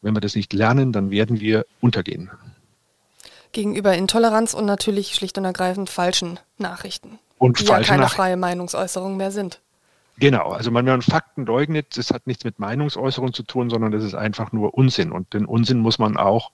[0.00, 2.30] wenn wir das nicht lernen, dann werden wir untergehen
[3.52, 7.18] gegenüber Intoleranz und natürlich schlicht und ergreifend falschen Nachrichten.
[7.38, 9.60] Und die ja keine freie Meinungsäußerung mehr sind.
[10.18, 14.04] Genau, also wenn man Fakten leugnet, das hat nichts mit Meinungsäußerung zu tun, sondern das
[14.04, 15.10] ist einfach nur Unsinn.
[15.10, 16.50] Und den Unsinn muss man auch,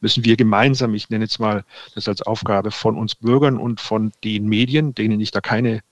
[0.00, 1.64] müssen wir gemeinsam, ich nenne jetzt mal
[1.94, 5.82] das als Aufgabe von uns Bürgern und von den Medien, denen ich da keine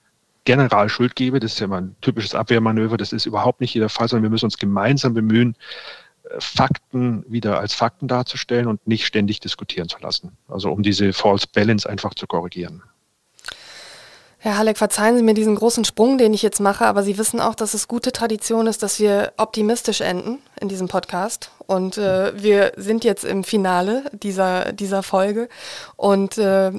[0.45, 4.09] Generalschuld gebe, das ist ja mal ein typisches Abwehrmanöver, das ist überhaupt nicht jeder Fall,
[4.09, 5.55] sondern wir müssen uns gemeinsam bemühen,
[6.39, 10.37] Fakten wieder als Fakten darzustellen und nicht ständig diskutieren zu lassen.
[10.47, 12.83] Also um diese False Balance einfach zu korrigieren.
[14.43, 17.39] Herr Halleck, verzeihen Sie mir diesen großen Sprung, den ich jetzt mache, aber Sie wissen
[17.39, 21.49] auch, dass es gute Tradition ist, dass wir optimistisch enden in diesem Podcast.
[21.65, 25.47] Und äh, wir sind jetzt im Finale dieser, dieser Folge.
[25.95, 26.73] Und äh,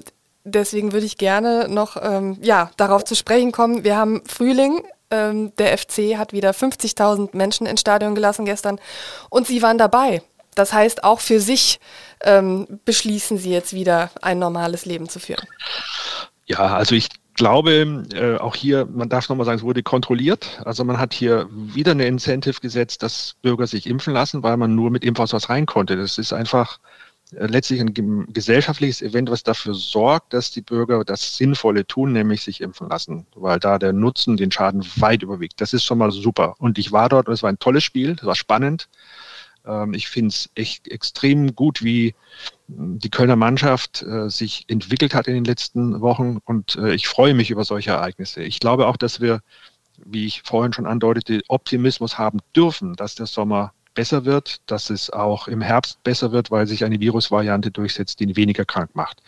[0.45, 3.83] deswegen würde ich gerne noch ähm, ja, darauf zu sprechen kommen.
[3.83, 4.85] Wir haben Frühling,
[5.15, 8.81] ähm, der FC hat wieder 50.000 Menschen ins Stadion gelassen gestern
[9.31, 10.23] und Sie waren dabei.
[10.55, 11.81] Das heißt, auch für sich
[12.23, 15.47] ähm, beschließen Sie jetzt wieder ein normales Leben zu führen.
[16.47, 20.61] Ja, also ich glaube, äh, auch hier, man darf nochmal sagen, es wurde kontrolliert.
[20.65, 24.75] Also man hat hier wieder eine Incentive gesetzt, dass Bürger sich impfen lassen, weil man
[24.75, 25.97] nur mit Impfausweis rein konnte.
[25.97, 26.79] Das ist einfach
[27.39, 32.61] letztlich ein gesellschaftliches Event, was dafür sorgt, dass die Bürger das Sinnvolle tun, nämlich sich
[32.61, 35.61] impfen lassen, weil da der Nutzen den Schaden weit überwiegt.
[35.61, 36.55] Das ist schon mal super.
[36.59, 38.89] Und ich war dort und es war ein tolles Spiel, es war spannend.
[39.67, 42.15] Ähm, ich finde es echt extrem gut, wie
[42.69, 47.35] die Kölner Mannschaft äh, sich entwickelt hat in den letzten Wochen und äh, ich freue
[47.35, 48.43] mich über solche Ereignisse.
[48.43, 49.41] Ich glaube auch, dass wir,
[50.05, 55.11] wie ich vorhin schon andeutete, Optimismus haben dürfen, dass der Sommer besser wird, dass es
[55.11, 59.23] auch im Herbst besser wird, weil sich eine Virusvariante durchsetzt, die weniger krank macht.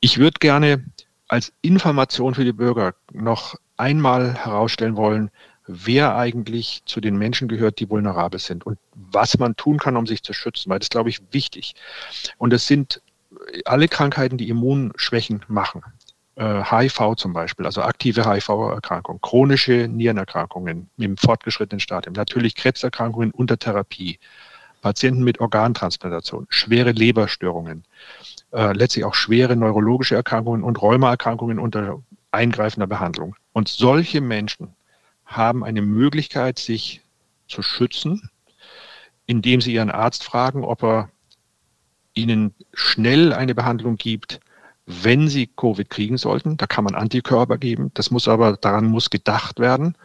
[0.00, 0.84] Ich würde gerne
[1.28, 5.30] als Information für die Bürger noch einmal herausstellen wollen,
[5.66, 10.06] wer eigentlich zu den Menschen gehört, die vulnerabel sind und was man tun kann, um
[10.06, 11.74] sich zu schützen, weil das glaube ich wichtig.
[12.38, 13.02] Und es sind
[13.66, 15.82] alle Krankheiten, die Immunschwächen machen.
[16.38, 23.58] HIV äh, zum Beispiel, also aktive HIV-Erkrankungen, chronische Nierenerkrankungen im fortgeschrittenen Stadium, natürlich Krebserkrankungen unter
[23.58, 24.18] Therapie,
[24.80, 27.84] Patienten mit Organtransplantation, schwere Leberstörungen,
[28.52, 33.34] äh, letztlich auch schwere neurologische Erkrankungen und Rheumaerkrankungen unter eingreifender Behandlung.
[33.52, 34.74] Und solche Menschen
[35.24, 37.02] haben eine Möglichkeit, sich
[37.48, 38.30] zu schützen,
[39.26, 41.10] indem sie ihren Arzt fragen, ob er
[42.14, 44.40] ihnen schnell eine Behandlung gibt,
[44.88, 46.56] wenn sie Covid kriegen sollten.
[46.56, 47.90] Da kann man Antikörper geben.
[47.92, 49.96] Das muss aber, daran muss gedacht werden.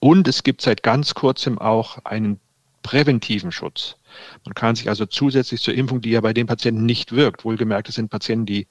[0.00, 2.40] Und es gibt seit ganz kurzem auch einen
[2.82, 3.96] präventiven Schutz.
[4.44, 7.90] Man kann sich also zusätzlich zur Impfung, die ja bei den Patienten nicht wirkt, wohlgemerkt,
[7.90, 8.66] es sind Patienten, die